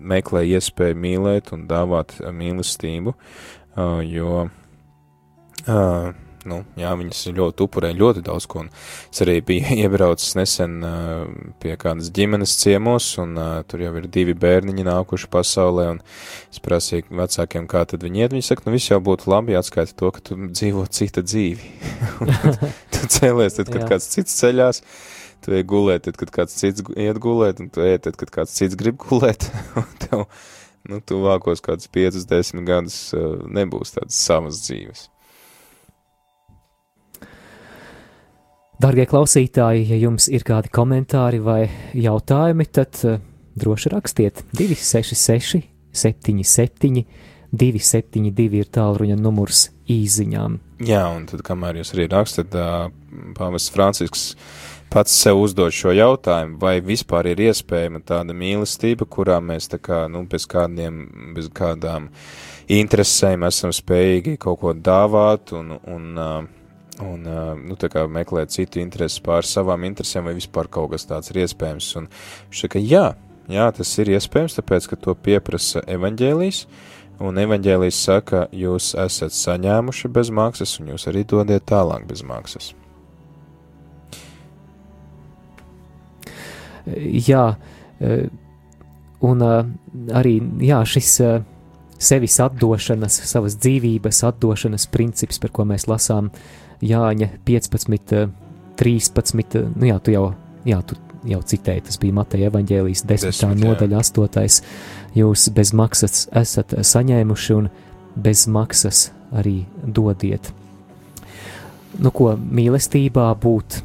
meklē 0.00 0.46
iespēju 0.56 0.96
mīlēt 0.96 1.52
un 1.56 1.68
dāvāt 1.70 2.16
mīlestību, 2.32 3.14
jo 4.08 4.32
nu, 6.48 6.56
jā, 6.78 6.90
viņas 6.96 7.20
ļoti 7.36 7.64
upurē 7.66 7.90
ļoti 7.96 8.22
daudz 8.24 8.46
ko, 8.50 8.64
un 8.64 8.70
es 8.72 9.20
arī 9.24 9.36
biju 9.46 9.76
iebraucis 9.84 10.36
nesen 10.38 10.80
pie 11.62 11.76
kādas 11.80 12.10
ģimenes 12.16 12.56
ciemos, 12.62 13.12
un 13.22 13.36
tur 13.68 13.84
jau 13.84 13.92
ir 14.00 14.08
divi 14.12 14.34
bērniņi 14.40 14.86
nākuši 14.88 15.30
pasaulē, 15.32 15.86
un 15.96 16.02
es 16.50 16.62
prasīju 16.64 17.10
vecākiem, 17.20 17.68
kā 17.70 17.84
tad 17.92 18.04
viņi 18.06 18.24
iet, 18.24 18.36
viņi 18.36 18.48
saka, 18.48 18.66
nu 18.66 18.76
viss 18.76 18.90
jau 18.92 19.00
būtu 19.04 19.30
labi, 19.32 19.58
atskaita 19.60 19.96
to, 19.96 20.12
ka 20.16 20.24
tu 20.30 20.38
dzīvo 20.48 20.86
cita 20.90 21.24
dzīvi, 21.26 21.72
tu 22.96 23.10
cēlies, 23.18 23.60
tad, 23.60 23.72
kad 23.72 23.88
kāds 23.94 24.10
cits 24.14 24.40
ceļās, 24.40 24.84
tu 25.44 25.54
ej 25.56 25.64
gulēt, 25.68 26.06
tad, 26.06 26.18
kad 26.20 26.32
kāds 26.34 26.56
cits 26.56 26.84
iet 26.96 27.20
gulēt, 27.22 27.60
un 27.62 27.70
tu 27.72 27.84
ej, 27.84 27.98
tad, 28.06 28.18
kad 28.20 28.32
kāds 28.34 28.56
cits 28.56 28.78
grib 28.78 29.00
gulēt, 29.06 29.48
un 29.78 29.88
tev, 30.02 30.26
nu, 30.90 31.00
tuvākos 31.04 31.64
kādus 31.64 31.90
5-10 31.92 32.66
gadus 32.68 33.00
uh, 33.16 33.40
nebūs 33.48 33.96
tādas 33.96 34.20
savas 34.20 34.62
dzīves. 34.66 35.08
Darbie 38.80 39.04
klausītāji, 39.04 39.90
ja 39.90 39.98
jums 40.00 40.30
ir 40.32 40.44
kādi 40.48 40.70
komentāri 40.72 41.42
vai 41.44 41.66
jautājumi, 41.92 42.64
tad 42.72 42.96
uh, 43.04 43.18
droši 43.60 43.92
rakstiet 43.92 44.40
266, 44.56 45.66
77, 45.92 47.04
272 47.50 48.62
ir 48.62 48.70
tālruņa 48.72 49.18
numurs 49.20 49.66
īsiņām. 49.90 50.56
Jā, 50.86 51.02
un 51.12 51.26
tad, 51.28 51.42
kamēr 51.44 51.80
jūs 51.82 51.92
arī 51.96 52.06
rakstat, 52.08 52.56
uh, 52.56 52.88
Pāvests 53.36 53.72
Francisks 53.74 54.30
pats 54.90 55.14
sev 55.22 55.40
uzdod 55.40 55.74
šo 55.74 55.94
jautājumu, 55.94 56.58
vai 56.60 56.78
vispār 56.84 57.30
ir 57.32 57.42
iespējama 57.48 58.02
tāda 58.06 58.34
mīlestība, 58.36 59.06
kurā 59.06 59.38
mēs 59.44 59.70
tā 59.70 59.78
kā, 59.82 60.04
nu, 60.10 60.24
bez 60.30 60.48
kādiem, 60.50 61.02
bez 61.36 61.50
kādām 61.54 62.10
interesēm 62.70 63.46
esam 63.48 63.74
spējīgi 63.74 64.38
kaut 64.42 64.60
ko 64.62 64.74
dāvāt 64.74 65.54
un, 65.56 65.76
un 65.86 66.08
uh, 66.18 66.40
un 67.00 67.24
nu, 67.24 67.76
meklēt 68.12 68.52
citu 68.52 68.80
intereses 68.80 69.20
pār 69.24 69.46
savām 69.46 69.84
interesēm, 69.88 70.26
vai 70.28 70.36
vispār 70.36 70.68
kaut 70.68 70.92
kas 70.94 71.06
tāds 71.08 71.32
ir 71.32 71.42
iespējams. 71.44 71.90
Un 72.00 72.08
viņš 72.50 72.64
saka, 72.64 72.82
jā, 72.82 73.06
jā, 73.50 73.68
tas 73.76 73.92
ir 74.02 74.12
iespējams, 74.16 74.58
tāpēc, 74.58 74.90
ka 74.90 75.00
to 75.00 75.14
pieprasa 75.14 75.84
evaņģēlijs, 75.86 76.66
un 77.24 77.40
evaņģēlijs 77.44 78.02
saka, 78.10 78.46
jūs 78.52 78.92
esat 79.06 79.36
saņēmuši 79.36 80.12
bez 80.12 80.34
maksas, 80.34 80.78
un 80.80 80.92
jūs 80.94 81.08
arī 81.10 81.24
dodiet 81.28 81.68
tālāk 81.70 82.06
bez 82.10 82.24
maksas. 82.26 82.74
Jā, 86.98 87.44
un 89.20 89.44
arī 89.44 90.34
jā, 90.64 90.80
šis 90.88 91.12
sevis 92.00 92.38
atdošanas, 92.40 93.20
savas 93.28 93.58
dzīvības 93.60 94.22
atdošanas 94.30 94.88
princips, 94.92 95.40
par 95.42 95.52
ko 95.52 95.66
mēs 95.68 95.86
lasām 95.90 96.30
Jāņa 96.80 97.28
15, 97.44 98.30
13, 98.80 99.58
nu 99.76 99.90
jā, 99.90 99.98
tu 100.00 100.14
jau, 100.14 100.30
jā, 100.64 100.80
tu 100.88 100.96
jau 101.28 101.40
citēji, 101.44 101.84
tas 101.90 102.00
bija 102.00 102.16
Mateja 102.16 102.48
evaņģēlijas 102.48 103.04
10. 103.04 103.28
Desmit, 103.28 103.60
nodaļa 103.60 104.00
8. 104.00 104.62
Jūs 105.18 105.50
bez 105.52 105.74
maksas 105.76 106.24
esat 106.40 106.72
saņēmuši 106.88 107.56
un 107.58 107.68
bez 108.16 108.46
maksas 108.48 109.10
arī 109.36 109.66
dodiet. 109.84 110.52
Nu 112.00 112.12
ko, 112.14 112.32
mīlestībā 112.38 113.28
būt 113.42 113.82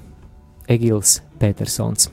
Egils 0.71 1.19
Petersons. 1.41 2.07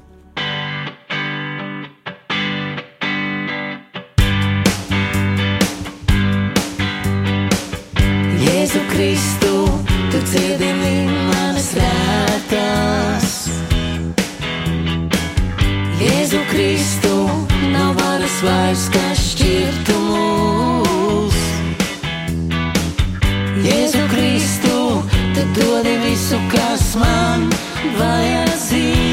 Vairs, 18.73 18.89
kas 18.93 19.23
šķirtu 19.33 19.97
mūs. 20.07 21.41
Jēzu 23.67 24.05
Kristu, 24.15 24.77
te 25.37 25.47
dodi 25.59 25.97
visu, 26.07 26.41
kas 26.55 26.95
man 26.97 27.51
vajadzīgs. 28.01 29.12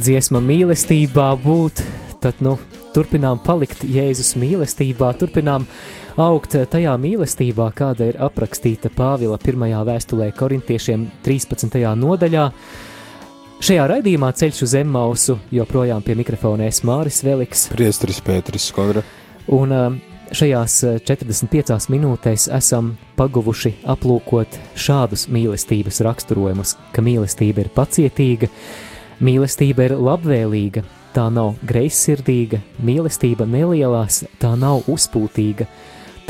Dziesma 0.00 0.40
mīlestībā 0.40 1.26
būt, 1.42 1.82
tad 2.22 2.38
nu, 2.44 2.54
turpinām 2.94 3.40
palikt 3.44 3.82
Jēzus 3.84 4.32
mīlestībā, 4.40 5.10
turpinām 5.20 5.66
augt 6.20 6.56
tajā 6.72 6.94
mīlestībā, 7.00 7.66
kāda 7.76 8.10
ir 8.10 8.18
aprakstīta 8.22 8.90
Pāvila 8.94 9.38
pirmajā 9.40 9.82
vēstulē 9.88 10.30
korintiešiem 10.38 11.06
13. 11.26 11.76
nodaļā. 12.00 12.48
Šajā 13.60 13.86
raidījumā 13.92 14.32
ceļš 14.40 14.62
uz 14.64 14.74
Zemmausu 14.78 15.36
joprojām 15.52 16.04
pie 16.04 16.16
mikrofona 16.16 16.70
es 16.70 16.80
Māris 16.86 17.20
Veliks. 17.26 17.68
Priestris 17.74 18.22
Pēteris 18.24 18.70
Skodra. 18.72 19.04
Un 19.52 20.00
šajās 20.32 20.82
45 21.04 21.90
minūtēs 21.92 22.48
esam 22.56 22.94
paguvuši 23.20 23.76
aplūkot 23.90 24.56
šādus 24.80 25.26
mīlestības 25.28 26.00
raksturojumus, 26.06 26.78
ka 26.94 27.04
mīlestība 27.04 27.66
ir 27.66 27.74
pacietīga, 27.74 28.48
Mīlestība 28.48 28.89
ir 29.20 29.96
labvēlīga, 29.96 30.82
tā 31.14 31.28
nav 31.32 31.56
greizsirdīga, 31.66 32.60
mīlestība 32.82 33.46
nelielās, 33.46 34.24
tā 34.40 34.54
nav 34.56 34.86
uzpūtīga, 34.88 35.66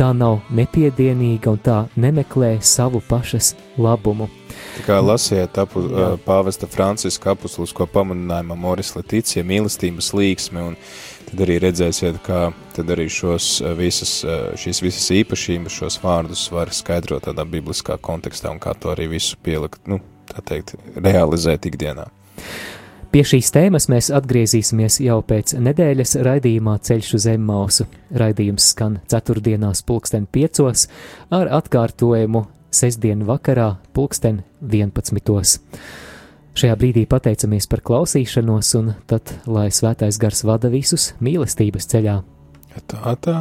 tā 0.01 0.11
nav 0.17 0.41
nepiedienīga 0.57 1.53
un 1.53 1.61
tā 1.61 1.79
nemeklē 2.01 2.57
savu 2.65 3.03
pašas 3.05 3.53
labumu. 3.79 4.31
Tā 4.79 4.85
kā 4.87 4.97
lasiet 5.05 5.59
apu, 5.61 5.83
uh, 5.87 6.15
pāvesta 6.25 6.69
Franciska 6.71 7.35
apustulis, 7.35 7.75
ko 7.77 7.87
pamanājuma 7.91 8.57
Moris 8.57 8.95
Leticija, 8.97 9.45
mīlestības 9.47 10.13
līksme, 10.17 10.65
un 10.73 10.79
tad 11.29 11.45
arī 11.45 11.59
redzēsiet, 11.63 12.21
kā 12.25 12.49
tad 12.77 12.91
arī 12.95 13.07
šos 13.13 13.61
visas, 13.79 14.17
šīs 14.61 14.83
visas 14.83 15.11
īpašības, 15.21 15.77
šos 15.83 16.01
vārdus 16.03 16.49
var 16.55 16.73
skaidrot 16.75 17.29
tādā 17.29 17.45
bibliskā 17.47 18.01
kontekstā 18.01 18.51
un 18.55 18.63
kā 18.63 18.75
to 18.75 18.95
arī 18.95 19.11
visu 19.15 19.39
pielikt, 19.45 19.83
nu, 19.91 20.01
tā 20.33 20.43
teikt, 20.55 20.75
realizēt 20.97 21.69
ikdienā. 21.71 22.09
Pie 23.11 23.25
šīs 23.27 23.49
tēmas 23.51 23.89
mēs 23.91 24.07
atgriezīsimies 24.15 25.01
jau 25.03 25.17
pēc 25.27 25.57
nedēļas 25.59 26.13
raidījumā 26.23 26.77
Ceļš 26.87 27.09
uz 27.17 27.25
Zemmausu. 27.27 27.89
Raidījums 28.15 28.69
skan 28.71 29.01
ceturtdienās 29.11 29.83
pulksten 29.83 30.29
piecos 30.31 30.87
ar 31.35 31.51
atkārtojumu 31.59 32.45
sestdienu 32.71 33.27
vakarā 33.27 33.73
pulksten 33.99 34.45
11. 34.63 35.51
Šajā 36.55 36.79
brīdī 36.79 37.03
pateicamies 37.11 37.67
par 37.71 37.83
klausīšanos 37.91 38.75
un 38.79 38.93
tad, 39.11 39.35
lai 39.51 39.73
svētais 39.75 40.19
gars 40.23 40.47
vada 40.47 40.71
visus 40.71 41.11
mīlestības 41.19 41.91
ceļā. 41.91 42.21
Tā, 42.87 43.17
tā. 43.19 43.41